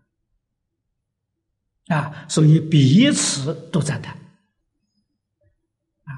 [1.87, 4.15] 啊，所以彼此都赞叹。
[6.03, 6.11] 啊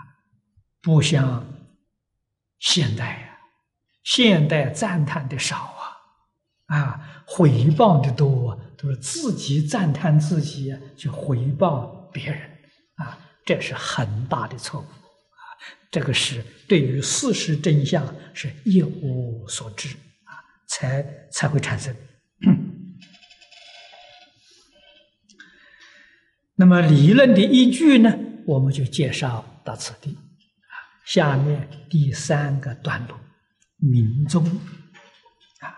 [0.82, 1.45] 不像
[2.59, 3.38] 现代呀，
[4.03, 5.74] 现代赞叹的少
[6.68, 12.57] 啊，啊，回报的多，都是自己赞叹自己，去回报别人，
[12.98, 15.41] 啊，这是很大的错误，啊，
[15.89, 19.89] 这个是对于事实真相是一无所知，
[20.26, 20.38] 啊，
[20.68, 21.95] 才才会产生。
[26.56, 28.12] 那么理论的依据呢，
[28.48, 30.12] 我们就介绍到此地。
[30.12, 30.74] 啊
[31.06, 33.20] 下面第三个段落，
[33.78, 34.43] 明宗
[35.60, 35.78] 啊，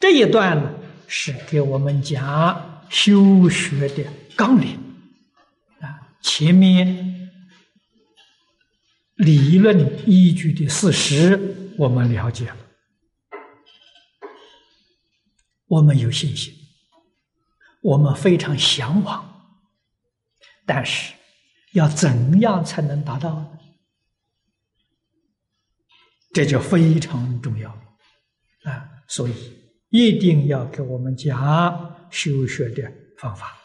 [0.00, 0.74] 这一段呢
[1.06, 4.79] 是给我们讲修学的纲领。
[6.22, 7.30] 前面
[9.16, 12.56] 理论依据的事实我们了解了，
[15.66, 16.54] 我们有信心，
[17.82, 19.58] 我们非常向往，
[20.66, 21.14] 但是
[21.72, 23.58] 要怎样才能达到呢？
[26.32, 27.70] 这就非常重要
[28.62, 28.88] 啊！
[29.08, 29.34] 所以
[29.88, 33.59] 一定要给我们讲修学的方法。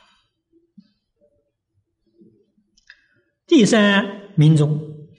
[3.47, 5.09] 第三，民宗，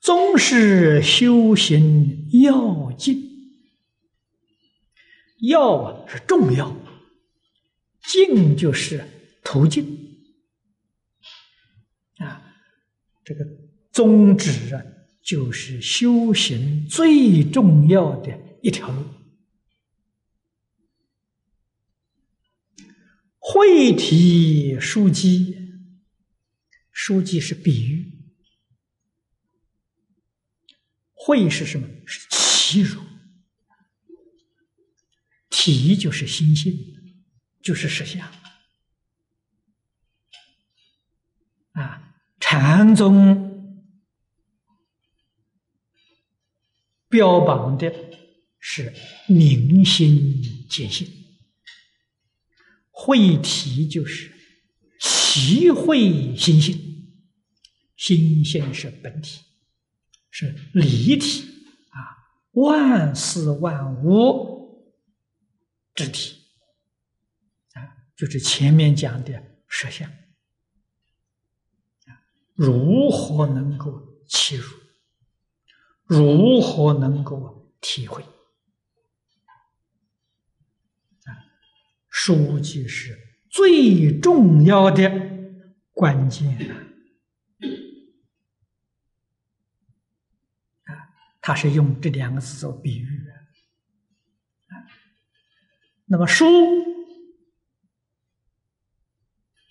[0.00, 3.22] 宗是修行要紧，
[5.48, 6.76] 要啊是重要，
[8.02, 9.04] 径就是
[9.44, 9.84] 途径
[12.18, 12.42] 啊，
[13.24, 13.44] 这个
[13.92, 14.82] 宗旨啊。
[15.26, 19.02] 就是修行最重要的一条路。
[23.40, 25.56] 会体书记，
[27.06, 28.12] 书记是比喻
[31.12, 31.86] 会是什么？
[32.04, 33.00] 是体如，
[35.48, 36.76] 体就是心性，
[37.62, 38.28] 就是实相。
[41.74, 43.86] 啊，禅宗
[47.08, 47.94] 标榜的
[48.58, 48.92] 是
[49.28, 51.08] 明心见性，
[52.90, 54.32] 会体就是
[55.00, 56.85] 齐会心性，
[57.96, 59.42] 心性是本体。
[60.38, 61.48] 是离体
[61.88, 61.96] 啊，
[62.52, 64.92] 万事万物
[65.94, 66.36] 之体
[67.72, 67.80] 啊，
[68.14, 70.12] 就是前面讲的实相，
[72.54, 74.76] 如何能够切入？
[76.04, 78.22] 如何能够体会？
[81.24, 81.32] 啊，
[82.10, 83.18] 书记是
[83.48, 85.10] 最重要的
[85.94, 86.85] 关键。
[91.46, 93.06] 他是用这两个字做比喻
[94.66, 94.74] 啊。
[96.06, 96.44] 那么书，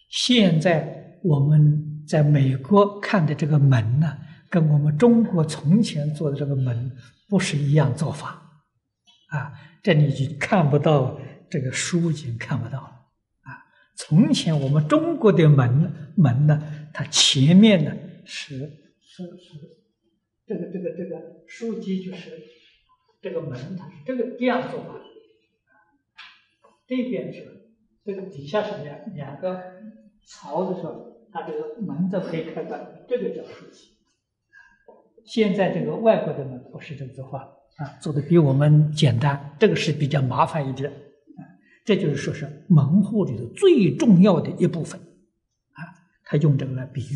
[0.07, 4.17] 现在我们在美国看的这个门呢，
[4.49, 6.95] 跟我们中国从前做的这个门
[7.27, 8.41] 不是一样做法
[9.27, 9.51] 啊。
[9.83, 11.19] 这里就看不到
[11.49, 12.87] 这个书已经看不到了
[13.41, 13.51] 啊。
[13.97, 18.59] 从前我们中国的门门呢，它前面呢是
[19.01, 19.74] 是是。
[20.47, 22.39] 这个这个这个书籍就是
[23.21, 25.01] 这个门，它是这个这样做法。
[26.87, 27.71] 这边是
[28.05, 29.59] 这个底下是两两个
[30.23, 33.95] 槽的时候，它这个门都可以开关，这个叫书籍。
[35.25, 37.39] 现在这个外国的门不是这个做法
[37.77, 41.41] 啊，做的比我们简单，这个是比较麻烦一点啊。
[41.83, 45.01] 这就是说是门户里头最重要的一部分
[45.71, 45.81] 啊，
[46.23, 47.15] 他用这个来比喻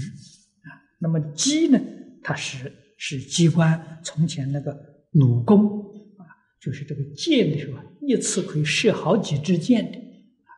[0.68, 0.82] 啊。
[0.98, 1.80] 那么机呢，
[2.24, 2.74] 它是。
[3.02, 4.78] 是机关，从前那个
[5.12, 5.80] 弩弓
[6.18, 6.28] 啊，
[6.60, 10.52] 就是这个箭的时候，一次可以射好几支箭的啊，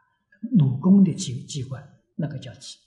[0.58, 2.80] 弩弓的机机关，那个叫机。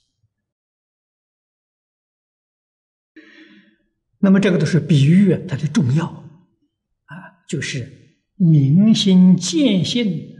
[4.18, 7.14] 那么这个都是比喻它的重要啊，
[7.48, 10.34] 就是明心见性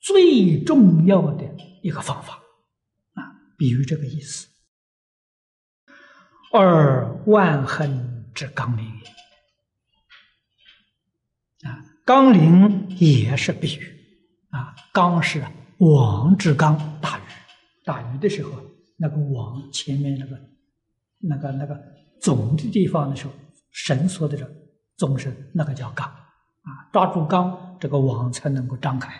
[0.00, 2.42] 最重要的一个方法
[3.12, 3.22] 啊，
[3.56, 4.48] 比喻这个意思。
[6.52, 8.12] 二万恒。
[8.34, 8.84] 之纲领
[11.62, 13.96] 啊，纲领也是比喻
[14.50, 14.74] 啊。
[14.92, 15.42] 纲是
[15.78, 17.22] 网之纲，打鱼，
[17.84, 18.50] 打鱼的时候，
[18.96, 20.38] 那个网前面那个、
[21.20, 21.80] 那个、那个
[22.20, 23.32] 总的地方的时候，
[23.70, 24.50] 绳索的时候，
[24.96, 26.90] 总是那个叫纲啊。
[26.92, 29.12] 抓住纲，这个网才能够张开。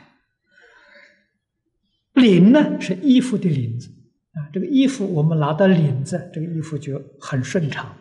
[2.12, 3.88] 领呢是衣服的领子
[4.34, 7.96] 啊，这个衣服我们拿到领子，这个衣服就很顺畅。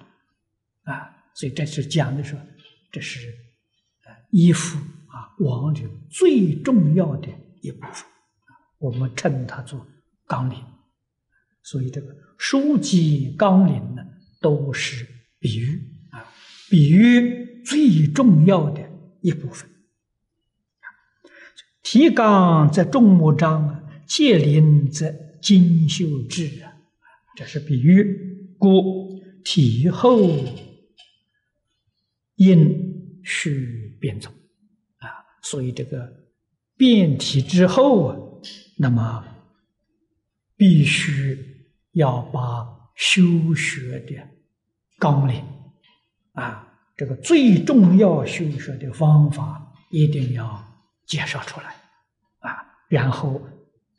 [0.83, 2.37] 啊，所以这是讲的说，
[2.91, 3.27] 这是
[4.05, 4.77] 呃衣服
[5.07, 7.29] 啊，王者最重要的
[7.61, 8.05] 一部分
[8.79, 9.85] 我们称它做
[10.27, 10.57] 纲领。
[11.63, 14.03] 所以这个书籍纲领呢，
[14.41, 15.07] 都是
[15.39, 15.81] 比喻
[16.11, 16.25] 啊，
[16.69, 18.81] 比喻最重要的
[19.21, 19.69] 一部分。
[21.81, 25.09] 提纲则众目章啊，戒林则
[25.41, 26.75] 精修志啊，
[27.37, 28.55] 这是比喻。
[28.57, 30.29] 故体后。
[32.35, 34.33] 因需变种
[34.97, 35.07] 啊，
[35.41, 36.11] 所以这个
[36.75, 38.17] 变体之后啊，
[38.77, 39.23] 那么
[40.57, 41.37] 必须
[41.93, 43.21] 要把修
[43.55, 44.15] 学的
[44.97, 45.43] 纲领
[46.33, 50.63] 啊，这个最重要修学的方法一定要
[51.05, 51.75] 介绍出来
[52.39, 53.39] 啊，然后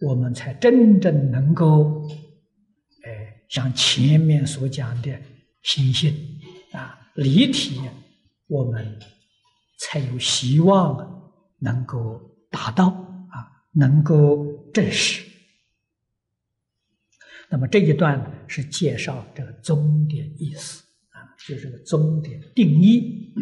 [0.01, 2.09] 我们才真正能够，
[3.05, 5.16] 哎，像前面所讲的
[5.62, 6.12] 心性
[6.73, 7.81] 啊，离体。
[8.47, 8.99] 我们
[9.79, 12.89] 才有希望能够达到
[13.31, 15.25] 啊，能够证实。
[17.49, 23.35] 那么这一段是介绍这个宗的意思啊，就是个宗的定义。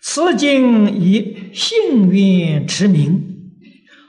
[0.00, 3.58] 此经以信愿持名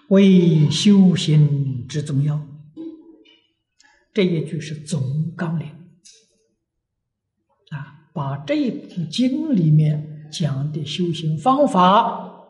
[0.10, 2.55] 为修行之重要。
[4.16, 5.68] 这一句是总纲领。
[7.70, 12.48] 啊，把这一部经里面讲的修行方法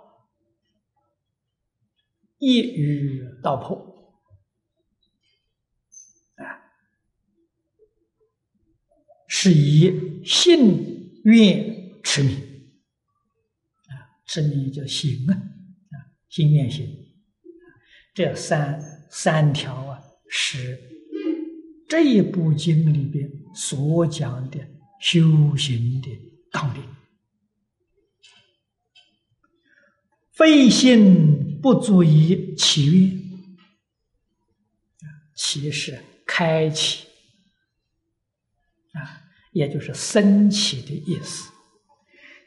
[2.38, 3.76] 一语道破。
[6.36, 6.46] 啊，
[9.28, 12.38] 是以信愿持名。
[13.88, 15.96] 啊，持名叫行啊啊，
[16.30, 16.88] 心愿行，
[18.14, 18.80] 这三
[19.10, 20.94] 三条啊是。
[21.96, 24.60] 这一部经里边所讲的
[25.00, 26.10] 修行的
[26.52, 26.82] 道理。
[30.34, 33.22] 非心不足以起愿，
[35.38, 37.08] 起是开启
[38.92, 39.24] 啊，
[39.54, 41.50] 也就是升起的意思。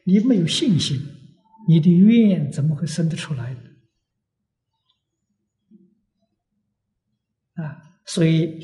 [0.05, 1.01] 你没有信心，
[1.67, 3.57] 你的愿怎么会生得出来？
[7.55, 8.59] 啊，所以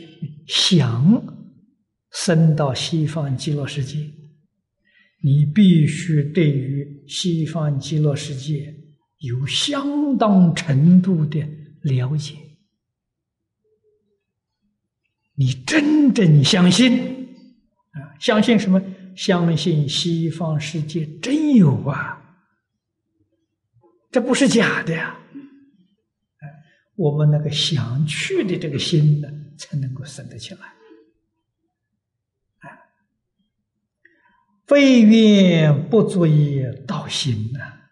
[0.47, 1.23] 想
[2.11, 3.99] 升到西方极乐世界，
[5.23, 8.75] 你必须对于西方极乐世界。
[9.19, 11.41] 有相当程度的
[11.81, 12.35] 了解，
[15.35, 17.01] 你真正相信
[17.93, 18.21] 啊？
[18.21, 18.83] 相信什么？
[19.17, 22.21] 相信西方世界真有啊！
[24.11, 25.19] 这不是假的呀！
[26.97, 30.61] 我们那个想去的这个心呢，才能够生得起来。
[32.61, 32.71] 啊，
[34.67, 37.83] 非愿不足以道心啊。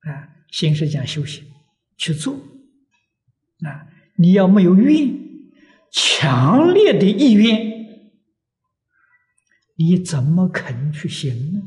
[0.00, 1.44] 啊，心是讲修行
[1.96, 2.34] 去做，
[3.64, 5.12] 啊，你要没有愿，
[5.90, 8.06] 强烈的意愿，
[9.76, 11.65] 你怎么肯去行呢？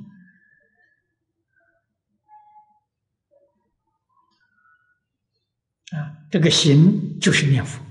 [5.92, 7.84] 啊，这个行就是念佛，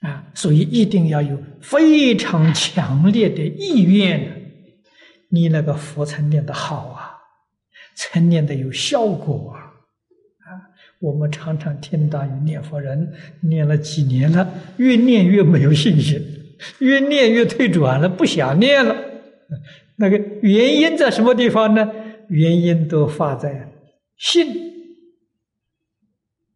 [0.00, 4.52] 啊，所以一定要有非常强烈的意愿，
[5.30, 7.12] 你那个佛才念得好啊。
[7.98, 9.72] 才念的有效果啊！
[10.44, 10.48] 啊，
[11.00, 16.20] 我们常常听到有念佛人念了几年了，越念越没有信心，
[16.80, 18.94] 越念越退转了，不想念了。
[19.96, 21.90] 那个原因在什么地方呢？
[22.28, 23.72] 原因都发在
[24.18, 24.65] 信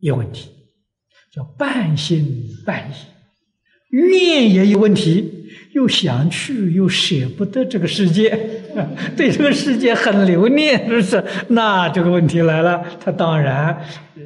[0.00, 0.50] 有问题，
[1.32, 2.94] 叫半信半疑，
[3.90, 8.30] 愿也有问题，又想去又舍不得这个世界。
[9.16, 11.24] 对这个世界很留念，是不是？
[11.48, 13.74] 那这个问题来了，他当然，
[14.14, 14.22] 呃，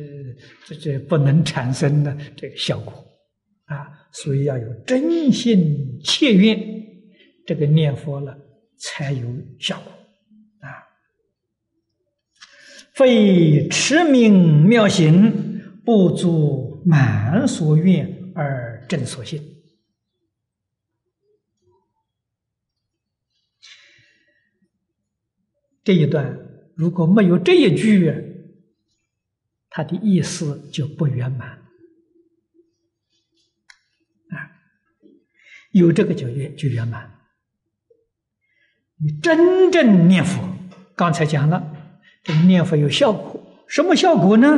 [0.66, 2.92] 这这不能产生的这个效果
[3.64, 3.88] 啊。
[4.12, 6.56] 所以要有真心切愿，
[7.46, 8.36] 这个念佛了
[8.78, 9.26] 才有
[9.58, 9.90] 效果
[10.60, 10.68] 啊。
[12.92, 15.53] 非持名妙行，
[15.84, 19.42] 不足满所愿而正所信。
[25.82, 26.38] 这一段
[26.74, 28.10] 如果没有这一句，
[29.68, 31.50] 它的意思就不圆满
[34.30, 34.50] 啊。
[35.72, 37.10] 有这个就圆就圆满。
[38.96, 40.48] 你真正念佛，
[40.96, 41.62] 刚才讲了，
[42.22, 44.48] 这个念佛有效果，什么效果呢？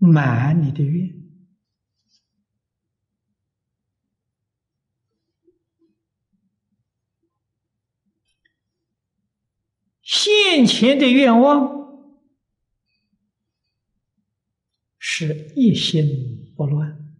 [0.00, 1.20] 满你的愿。
[10.02, 11.78] 现前的愿望
[14.98, 17.14] 是一心不乱，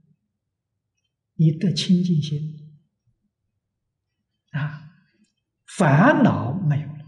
[1.34, 2.80] 你的清净心。
[4.50, 4.90] 啊，
[5.64, 7.04] 烦恼没有了。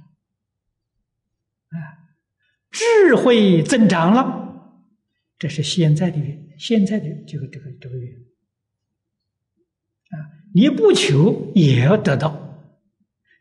[1.70, 2.14] 啊，
[2.70, 4.41] 智慧增长了，
[5.42, 8.14] 这是现在的愿，现在的这个这个这个愿
[10.10, 10.14] 啊，
[10.54, 12.64] 你不求也要得到，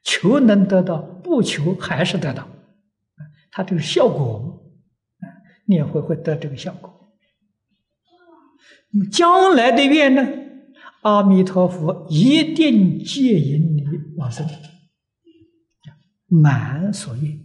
[0.02, 1.00] 求能得到。
[1.24, 2.50] 不求还是得到，
[3.52, 4.66] 他这个效果，
[5.20, 5.26] 啊，
[5.66, 7.14] 念会会得这个效果。
[8.90, 10.28] 那么将来的愿呢？
[11.04, 13.86] 阿弥陀佛一定接引你
[14.18, 14.44] 往生，
[16.26, 17.40] 满所愿。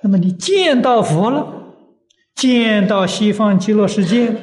[0.00, 1.61] 那么你见到佛了，
[2.42, 4.34] 见到西方极乐世界，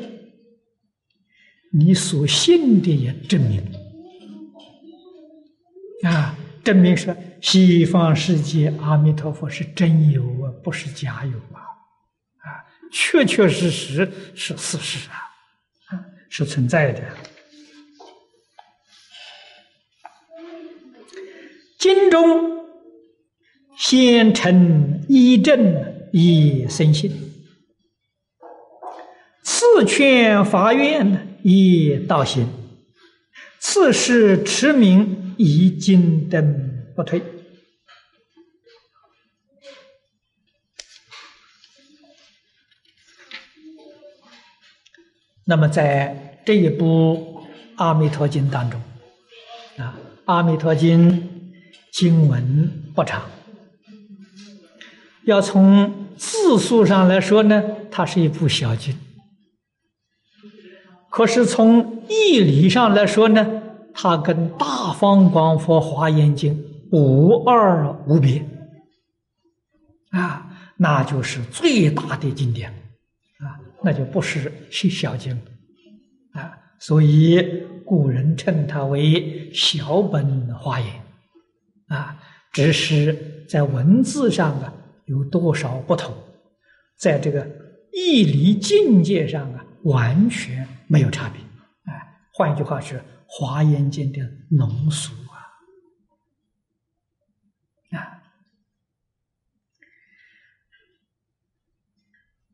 [1.70, 3.62] 你所信的也证明
[6.04, 6.34] 啊。
[6.64, 11.60] 证明说，西方世界阿弥陀佛是真有啊，不是假有啊，
[12.38, 15.20] 啊，确确实实是事实啊，
[15.90, 16.00] 啊，
[16.30, 17.04] 是存在的。
[21.78, 22.66] 经中
[23.78, 25.76] 先成一正
[26.14, 27.12] 以生信，
[29.76, 32.48] 次劝法院以道行，
[33.60, 35.18] 次是持名。
[35.42, 37.22] 一进灯不退。
[45.46, 47.42] 那么，在这一部
[47.78, 48.82] 《阿弥陀经》当中，
[49.78, 51.10] 啊，《阿弥陀经》
[51.94, 53.24] 经文不长，
[55.24, 58.94] 要从字数上来说呢，它是一部小经，
[61.10, 63.62] 可是从义理上来说呢，
[63.94, 66.56] 它跟《大方广佛华严经》
[66.92, 68.46] 无二无别，
[70.12, 70.46] 啊，
[70.78, 72.70] 那就是最大的经典，
[73.40, 75.34] 啊，那就不是小经，
[76.34, 77.44] 啊，所以
[77.84, 80.90] 古人称它为小本华严，
[81.88, 82.16] 啊，
[82.54, 84.72] 只是在文字上啊
[85.06, 86.14] 有多少不同，
[87.00, 87.48] 在这个
[87.92, 89.66] 义理境界上啊。
[89.84, 91.42] 完全没有差别，
[91.86, 95.14] 哎，换一句话是《华严经》的浓缩
[97.92, 98.22] 啊，啊，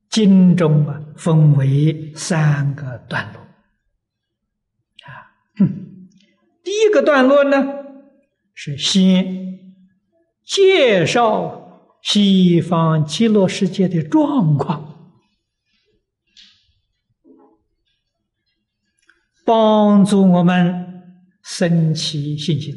[0.09, 5.33] 经中啊分为三个段落，啊，
[6.63, 7.57] 第一个段落呢
[8.53, 9.59] 是先
[10.43, 14.84] 介绍西方极乐世界的状况。
[19.45, 21.03] 帮助我们
[21.43, 22.73] 升起信心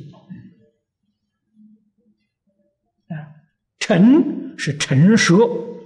[3.09, 3.32] 啊！
[3.78, 5.78] 成是成熟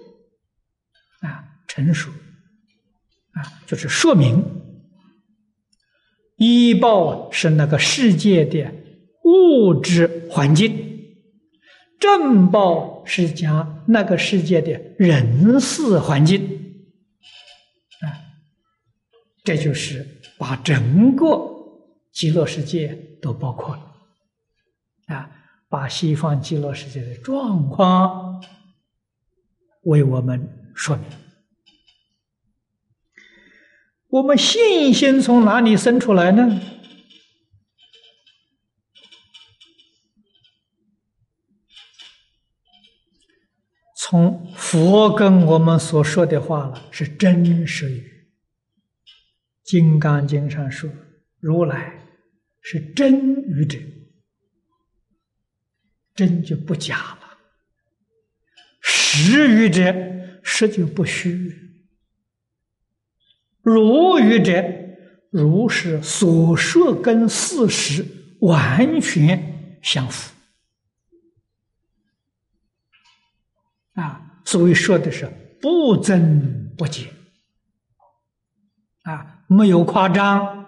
[1.21, 2.11] 啊，成熟
[3.31, 4.45] 啊，就是说明
[6.37, 8.75] 医报是那个世界的
[9.23, 10.77] 物质环境，
[12.01, 16.43] 正报是讲那个世界的人事环境
[18.01, 18.19] 啊，
[19.45, 20.21] 这就是。
[20.43, 21.39] 把整个
[22.11, 22.89] 极乐世界
[23.23, 25.31] 都包括了，啊，
[25.69, 28.43] 把西方极乐世界的状况
[29.83, 31.07] 为我们说明。
[34.09, 36.61] 我们信心从哪里生出来呢？
[43.95, 48.09] 从佛跟我们所说的话了，是真实语。
[49.65, 50.91] 《金刚经》上说
[51.39, 52.07] ：“如来
[52.61, 53.79] 是真语者，
[56.15, 57.39] 真就不假了；
[58.81, 59.95] 实语者，
[60.43, 61.31] 实就不虚；
[63.63, 64.65] 如语者，
[65.31, 68.05] 如是所说跟事实
[68.41, 70.35] 完全相符。
[73.95, 75.31] 啊，所以说的是
[75.61, 77.09] 不增不减。”
[79.05, 79.32] 啊。
[79.53, 80.67] 没有夸张，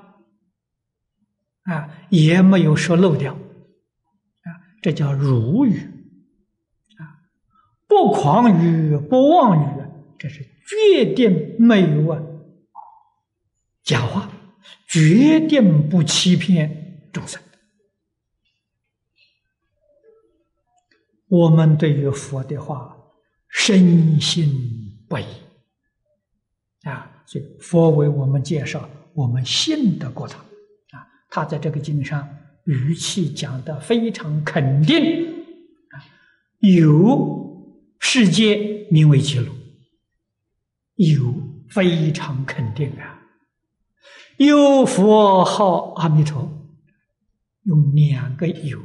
[1.62, 4.48] 啊，也没有说漏掉，啊，
[4.82, 5.78] 这叫如语，
[6.98, 7.02] 啊，
[7.88, 9.82] 不狂语，不妄语，
[10.18, 12.22] 这是决定没有啊
[13.82, 14.30] 假话，
[14.88, 17.40] 决定不欺骗众生。
[21.28, 22.96] 我们对于佛的话
[23.48, 24.48] 深信
[25.08, 25.24] 不疑，
[27.26, 30.38] 所以佛为我们介绍我们信的过程
[30.90, 32.28] 啊，他在这个经上
[32.64, 35.26] 语气讲的非常肯定
[35.90, 35.96] 啊，
[36.60, 39.46] 有世界名为极乐，
[40.96, 41.34] 有
[41.68, 43.18] 非常肯定啊，
[44.36, 46.48] 有佛号阿弥陀，
[47.62, 48.78] 用两个有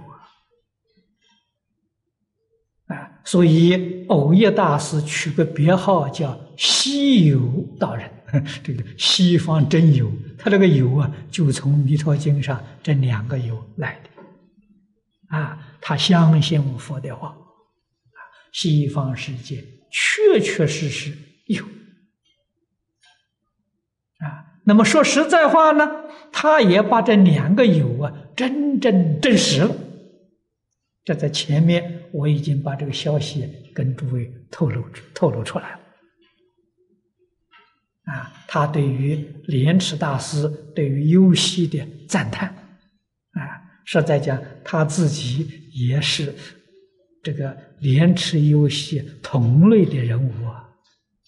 [2.88, 7.41] 啊，啊，所以偶业大师取个别号叫西游
[7.80, 8.10] 道人。
[8.64, 17.35] 这个西方真有，他这个有啊，就从《弥陀经》上这两个有来的，啊，他相信我佛的话，
[18.51, 21.64] 西方世界确确实实有，
[24.19, 25.89] 啊，那么说实在话呢，
[26.31, 29.76] 他也把这两个有啊，真正证实了。
[31.03, 34.84] 这在前面我已经把这个消息跟诸位透露
[35.15, 35.80] 透露出来了。
[38.10, 39.15] 啊，他对于
[39.45, 42.48] 莲池大师对于优西的赞叹，
[43.34, 46.34] 啊，实在讲他自己也是
[47.22, 50.68] 这个莲池优西同类的人物啊，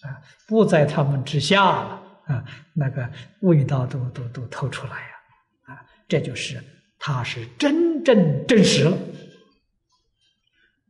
[0.01, 0.05] 啊，
[0.47, 2.43] 不在他们之下了啊，
[2.73, 3.07] 那个
[3.41, 6.57] 味道都都都透出来呀，啊，这就是
[6.97, 8.97] 他是真正证实了，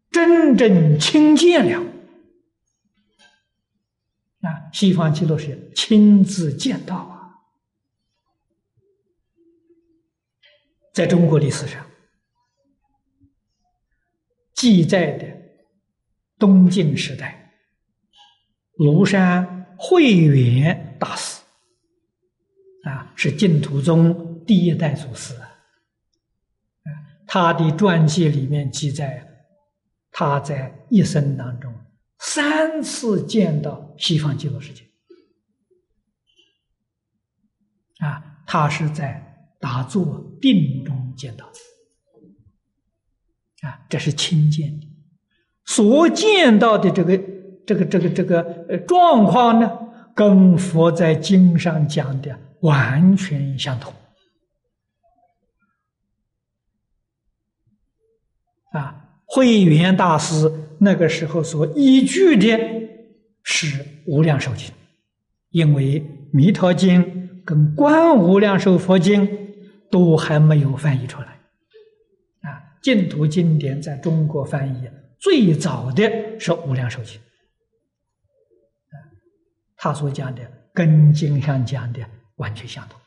[0.09, 1.90] 真正亲见了。
[4.71, 7.33] 西方极乐世界亲自见到啊，
[10.93, 11.85] 在中国历史上
[14.53, 15.27] 记载的
[16.37, 17.51] 东晋时代，
[18.77, 21.41] 庐山慧远大师
[22.83, 25.49] 啊，是净土宗第一代祖师啊。
[27.27, 29.25] 他的传记里面记载，
[30.11, 31.73] 他在一生当中。
[32.23, 34.83] 三次见到西方极乐世界，
[37.97, 41.53] 啊，他是在打坐定中见到的，
[43.67, 44.87] 啊，这是亲见的。
[45.65, 47.17] 所见到的这个
[47.65, 49.71] 这个这个这个呃状况呢，
[50.15, 53.91] 跟佛在经上讲的完全相同。
[58.73, 60.49] 啊，慧远大师
[60.83, 62.57] 那个时候所依据的
[63.43, 63.67] 是
[64.07, 64.67] 《无量寿经》，
[65.51, 66.01] 因为
[66.33, 67.03] 《弥陀经》
[67.45, 69.27] 跟《观无量寿佛经》
[69.91, 71.27] 都还没有翻译出来。
[72.41, 74.89] 啊，净土经典在中国翻译
[75.19, 76.01] 最早的
[76.39, 77.19] 是《无量寿经》，
[79.77, 80.41] 他所讲的
[80.73, 81.99] 跟经上讲的
[82.37, 82.99] 完全相同。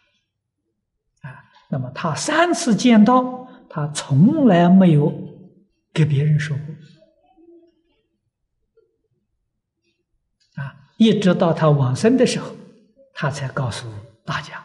[1.23, 5.13] 啊，那么他三次见到，他从来没有。
[5.93, 6.65] 给别人说过
[10.61, 12.55] 啊，一直到他往生的时候，
[13.13, 13.87] 他才告诉
[14.25, 14.63] 大家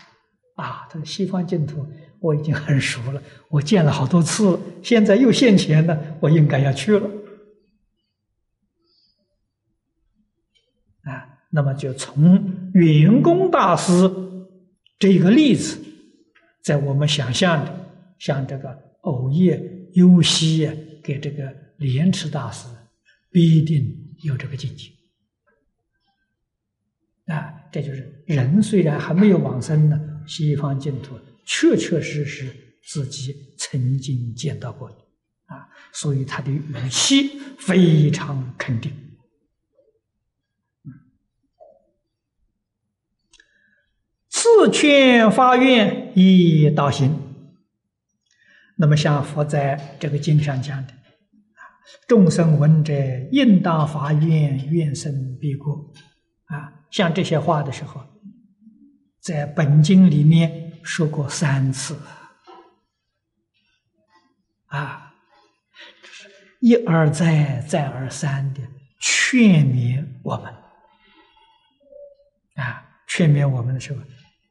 [0.56, 1.86] 啊，这个西方净土
[2.20, 7.10] 我已经很熟了，我见了好多次了，现在又现前了，我应该要去了
[11.04, 11.40] 啊。
[11.50, 14.12] 那么就从云公大师
[14.98, 15.80] 这个例子，
[16.62, 19.62] 在我们想象的，像这个偶夜
[19.94, 20.70] 幽西。
[21.02, 22.68] 给这个莲池大师，
[23.32, 24.90] 必定有这个境界
[27.30, 27.54] 啊！
[27.72, 31.16] 这就是人虽然还没有往生呢，西方净土
[31.46, 32.52] 确确实实
[32.84, 34.96] 自己曾经见到过的
[35.46, 38.92] 啊，所以他的语气非常肯定。
[44.30, 47.16] 自劝发愿以道行，
[48.78, 50.94] 那么像佛在这个经上讲的。
[52.08, 52.94] 众生闻者，
[53.32, 55.94] 应当发愿，愿生必果。
[56.92, 58.04] 像这些话的时候，
[59.20, 61.98] 在本经里面说过三次，
[64.68, 65.14] 啊，
[66.60, 68.62] 一而再，再而三的
[69.00, 70.54] 劝勉我们，
[72.56, 74.02] 啊，劝勉我们的时候，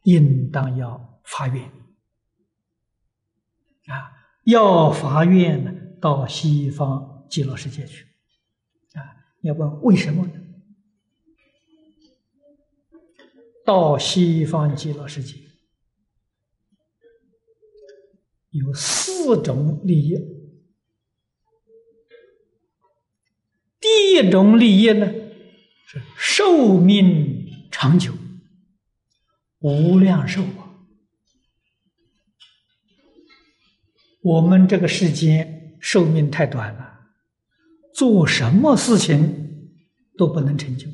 [0.04, 1.64] 应当要发愿，
[3.86, 4.12] 啊，
[4.44, 7.14] 要发愿呢，到西方。
[7.28, 8.06] 极乐世界去，
[8.94, 9.04] 啊！
[9.42, 10.37] 要问为什么呢？
[13.68, 15.34] 到西方极乐世界
[18.48, 20.16] 有四种利益。
[23.78, 25.06] 第一种利益呢，
[25.86, 28.14] 是寿命长久，
[29.58, 30.72] 无量寿啊！
[34.22, 37.10] 我们这个世间寿命太短了。
[37.92, 39.76] 做什么事情
[40.16, 40.88] 都不能成就，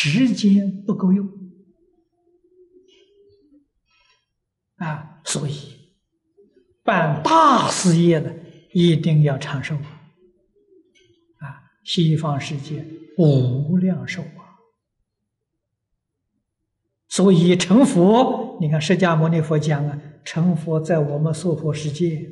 [0.00, 1.28] 时间不够用
[4.76, 5.20] 啊！
[5.24, 5.74] 所以
[6.84, 8.32] 办大事业的
[8.72, 9.82] 一定要长寿啊！
[11.84, 14.62] 西方世界无量寿啊！
[17.08, 22.30] 所以成佛，你看释迦牟尼佛讲啊，成佛在我们娑婆世界。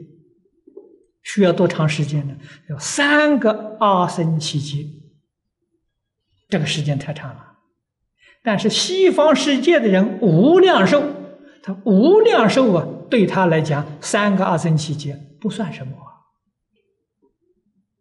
[1.25, 2.39] 需要多长时间呢？
[2.71, 4.89] 要三个阿僧祇劫，
[6.49, 7.56] 这个时间太长了。
[8.47, 11.03] 但是西方世界的人无量寿，
[11.65, 16.31] 他无量寿啊，对他来讲，三个阿僧祇劫不算什么啊。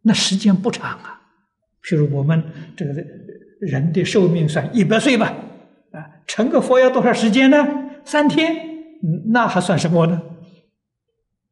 [0.03, 1.19] 那时间不长啊。
[1.83, 2.43] 譬如我们
[2.77, 2.93] 这个
[3.59, 5.33] 人的寿命算一百岁吧，
[5.91, 5.97] 啊，
[6.27, 7.57] 成个佛要多少时间呢？
[8.05, 8.55] 三天，
[9.31, 10.21] 那还算什么呢？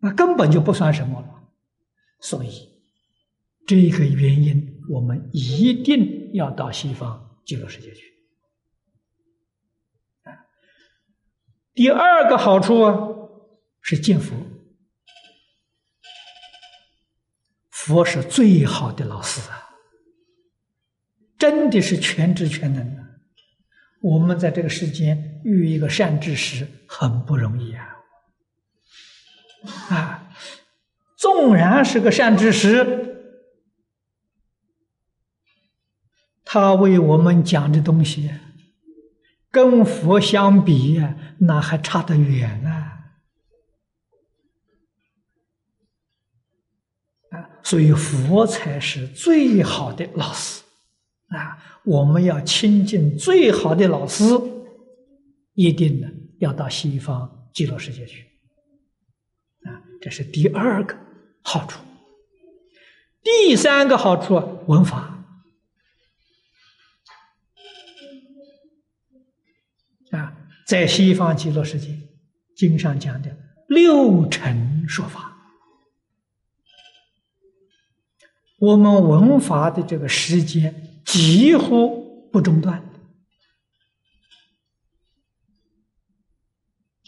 [0.02, 1.28] 那根本就不算什么了。
[2.20, 2.70] 所以，
[3.66, 8.13] 这个原因，我们一定要到西方极乐世界去。
[11.74, 13.10] 第二个好处啊，
[13.82, 14.36] 是见佛。
[17.70, 19.76] 佛是最好的老师啊，
[21.38, 23.04] 真的是全知全能的。
[24.02, 27.98] 我们在这个世间遇一个善知识很不容易啊，
[29.90, 30.20] 啊。
[31.18, 33.42] 纵然是个善知识，
[36.44, 38.30] 他为我们讲的东西，
[39.54, 41.00] 跟佛相比，
[41.38, 42.70] 那还差得远呢。
[47.30, 50.64] 啊，所以佛才是最好的老师
[51.28, 51.60] 啊！
[51.84, 54.24] 我们要亲近最好的老师，
[55.54, 56.08] 一定呢
[56.40, 58.26] 要到西方极乐世界去
[59.66, 59.78] 啊！
[60.02, 60.98] 这是第二个。
[61.46, 61.80] 好处，
[63.22, 65.13] 第三个好处文法
[70.66, 71.98] 在西方极乐世界，
[72.56, 73.38] 经上讲的
[73.68, 75.36] 六尘说法，
[78.60, 82.82] 我们文法的这个时间几乎不中断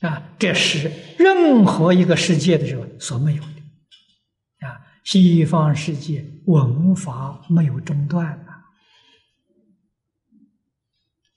[0.02, 4.86] 啊，这是任何一个世界的时候所没有的啊。
[5.04, 8.66] 西方世界文法没有中断啊，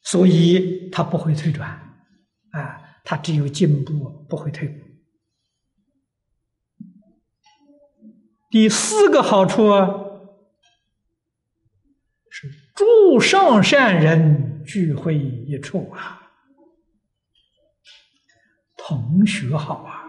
[0.02, 1.87] 所以它不会退转。
[2.52, 4.84] 啊，它只有进步，不会退步。
[8.50, 9.88] 第四个好处啊，
[12.30, 16.22] 是诸上善人聚会一处啊，
[18.76, 20.04] 同学好啊，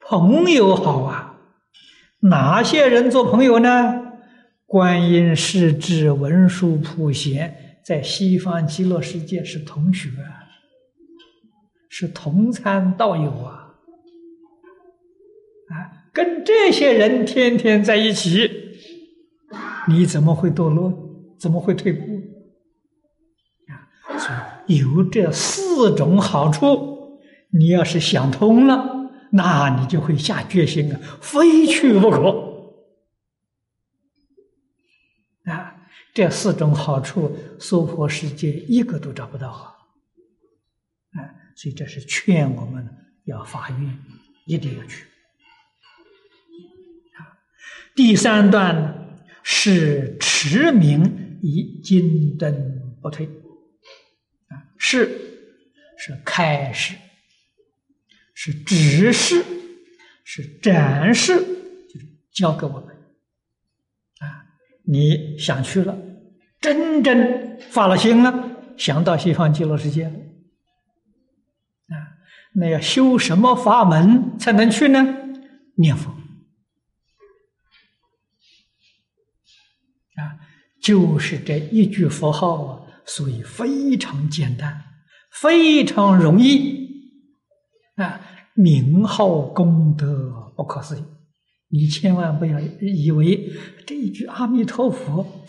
[0.00, 1.38] 朋友好啊。
[2.22, 4.12] 哪些人做朋友呢？
[4.66, 10.10] 观音、世智、文殊、普贤，在西方极乐世界是同学。
[11.92, 13.74] 是同参道友啊，
[15.68, 18.48] 啊，跟这些人天天在一起，
[19.88, 20.92] 你怎么会堕落？
[21.36, 22.06] 怎么会退步？
[23.66, 24.32] 啊，所
[24.68, 27.18] 以有这四种好处，
[27.50, 32.70] 你要是想通了，那你就会下决心啊，非去不可。
[35.50, 35.74] 啊，
[36.14, 39.74] 这四种好处，娑婆世界一个都找不到啊。
[41.60, 42.88] 所以这是劝我们
[43.24, 43.98] 要发愿，
[44.46, 45.04] 一定要去。
[47.18, 47.36] 啊，
[47.94, 48.94] 第三段呢
[49.42, 53.26] 是持名以金灯不退，
[54.46, 55.06] 啊，是
[55.98, 56.94] 是开始，
[58.32, 59.44] 是指示，
[60.24, 61.36] 是展示，
[61.92, 62.88] 就是教给我们。
[64.20, 64.48] 啊，
[64.84, 65.94] 你想去了，
[66.58, 70.14] 真正发了心了，想到西方极乐世界了。
[72.54, 75.06] 那要修什么法门才能去呢？
[75.76, 76.10] 念佛
[80.16, 80.36] 啊，
[80.82, 84.82] 就是这一句佛号啊，所以非常简单，
[85.32, 86.88] 非常容易
[87.96, 88.20] 啊，
[88.54, 91.04] 名号功德不可思议。
[91.68, 93.52] 你千万不要以为
[93.86, 95.46] 这一句阿弥陀佛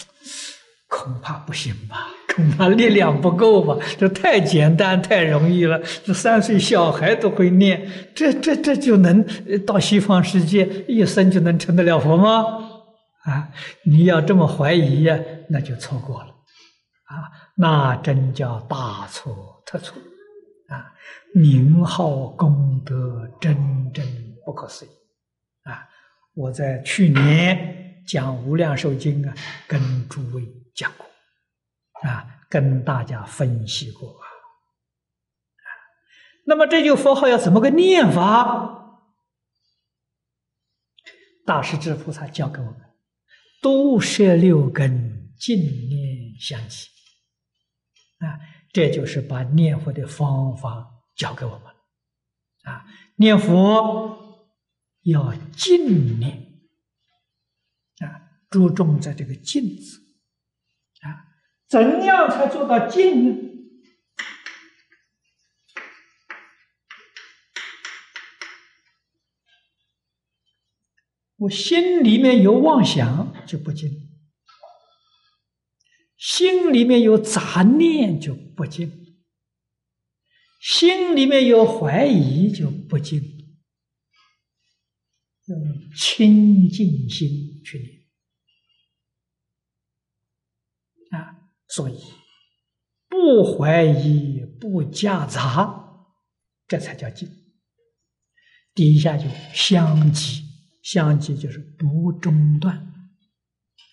[0.88, 2.12] 恐怕不行吧。
[2.36, 3.78] 恐怕力量不够吧？
[4.00, 9.24] 这太简单太容易了，这三岁小孩都会念，这这这就能
[9.66, 12.46] 到西方世界一生就能成得了佛吗？
[13.24, 13.50] 啊，
[13.86, 16.28] 你要这么怀疑呀，那就错过了，
[17.06, 19.96] 啊，那真叫大错特错，
[20.70, 20.92] 啊，
[21.36, 23.56] 名号功德真
[23.94, 24.06] 真
[24.46, 24.90] 不可思议，
[25.70, 25.86] 啊，
[26.34, 29.34] 我在去年讲《无量寿经》啊，
[29.68, 29.80] 跟
[30.10, 30.42] 诸位
[30.74, 31.06] 讲过。
[32.04, 34.26] 啊，跟大家分析过啊，
[36.46, 38.78] 那么这句佛号要怎么个念法？
[41.46, 42.82] 大势至菩萨教给我们：
[43.62, 46.88] 都摄六根，净念相继。
[48.20, 48.40] 啊，
[48.72, 51.62] 这就是把念佛的方法教给我们。
[52.64, 54.48] 啊，念佛
[55.04, 56.62] 要静念，
[58.00, 60.01] 啊，注重在这个静字。
[61.72, 63.38] 怎样才做到静呢？
[71.38, 73.90] 我心里面有妄想就不静，
[76.18, 79.16] 心里面有杂念就不静，
[80.60, 83.22] 心里面有怀疑就不静，
[85.48, 87.91] 用清净心去。
[91.74, 92.04] 所以，
[93.08, 96.06] 不怀疑，不夹杂，
[96.68, 97.30] 这才叫静。
[98.74, 100.44] 底下就相继，
[100.84, 102.76] 相继就是不中断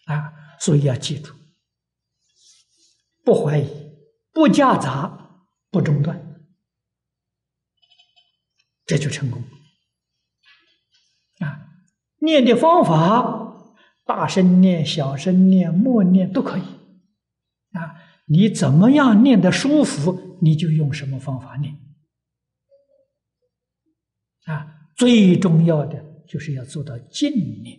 [0.06, 0.32] 啊。
[0.60, 1.32] 所以要记住，
[3.24, 3.68] 不怀疑，
[4.32, 6.42] 不夹杂，不中断，
[8.86, 9.40] 这就成功
[11.38, 11.64] 啊。
[12.18, 16.62] 念的方法，大声念、小声念、默念都可以。
[18.28, 21.74] 你怎么样念得舒服，你就用什么方法念。
[24.44, 27.30] 啊，最重要的就是要做到静
[27.62, 27.78] 念，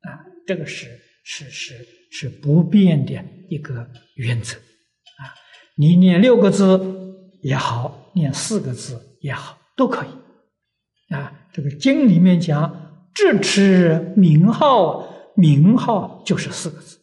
[0.00, 0.86] 啊，这个是
[1.24, 1.74] 是是
[2.10, 4.56] 是不变的一个原则。
[4.56, 5.34] 啊，
[5.76, 11.14] 你念六个字也好，念四个字也好，都可以。
[11.14, 16.97] 啊，这个经里面讲，智持名号，名号就是四个字。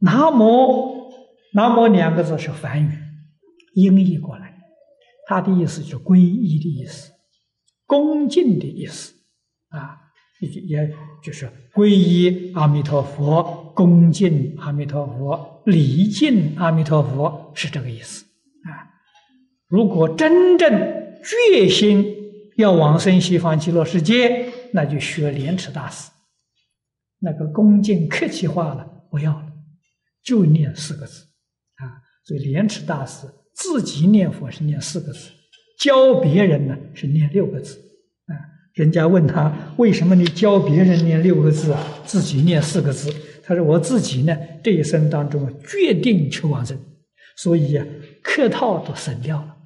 [0.00, 1.10] 南无，
[1.52, 2.90] 南无两个字是梵语，
[3.74, 4.54] 音译过来，
[5.26, 7.10] 它的意思就是皈依的意思，
[7.86, 9.12] 恭敬的意思
[9.70, 9.98] 啊，
[10.40, 18.24] 也也就是皈依阿弥陀佛，恭敬阿弥陀佛，礼敬阿弥陀佛，是这个意思
[18.64, 18.86] 啊。
[19.66, 20.70] 如果真正
[21.22, 22.14] 决心
[22.56, 26.10] 要往生西方极乐世界，那就学莲池大师，
[27.18, 29.47] 那个恭敬客气话了不要了，
[30.28, 31.22] 就念四个字
[31.76, 32.04] 啊。
[32.24, 35.30] 所以莲池大师自己念佛是念四个字，
[35.78, 37.78] 教别人呢是念六个字
[38.26, 38.36] 啊。
[38.74, 43.10] 人家问他为什么你教别人念六个字啊，自己念四个字？
[43.42, 46.78] 他说我自己呢这一生当中啊决定求往生，
[47.36, 47.86] 所以呀
[48.22, 49.56] 客套都省掉了。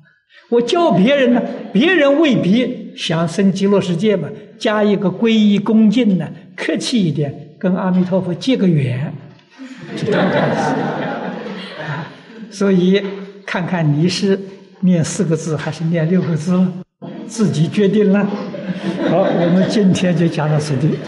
[0.48, 4.28] 我教别人呢，别人未必想生极乐世界嘛，
[4.58, 9.12] 加一个皈依恭敬呢，客气一点，跟阿弥陀佛结个缘，
[12.50, 13.02] 所以
[13.46, 14.38] 看看你是
[14.80, 16.60] 念四个字还是念六个字，
[17.26, 18.26] 自己决定了。
[19.08, 20.98] 好，我们今天就讲到此地。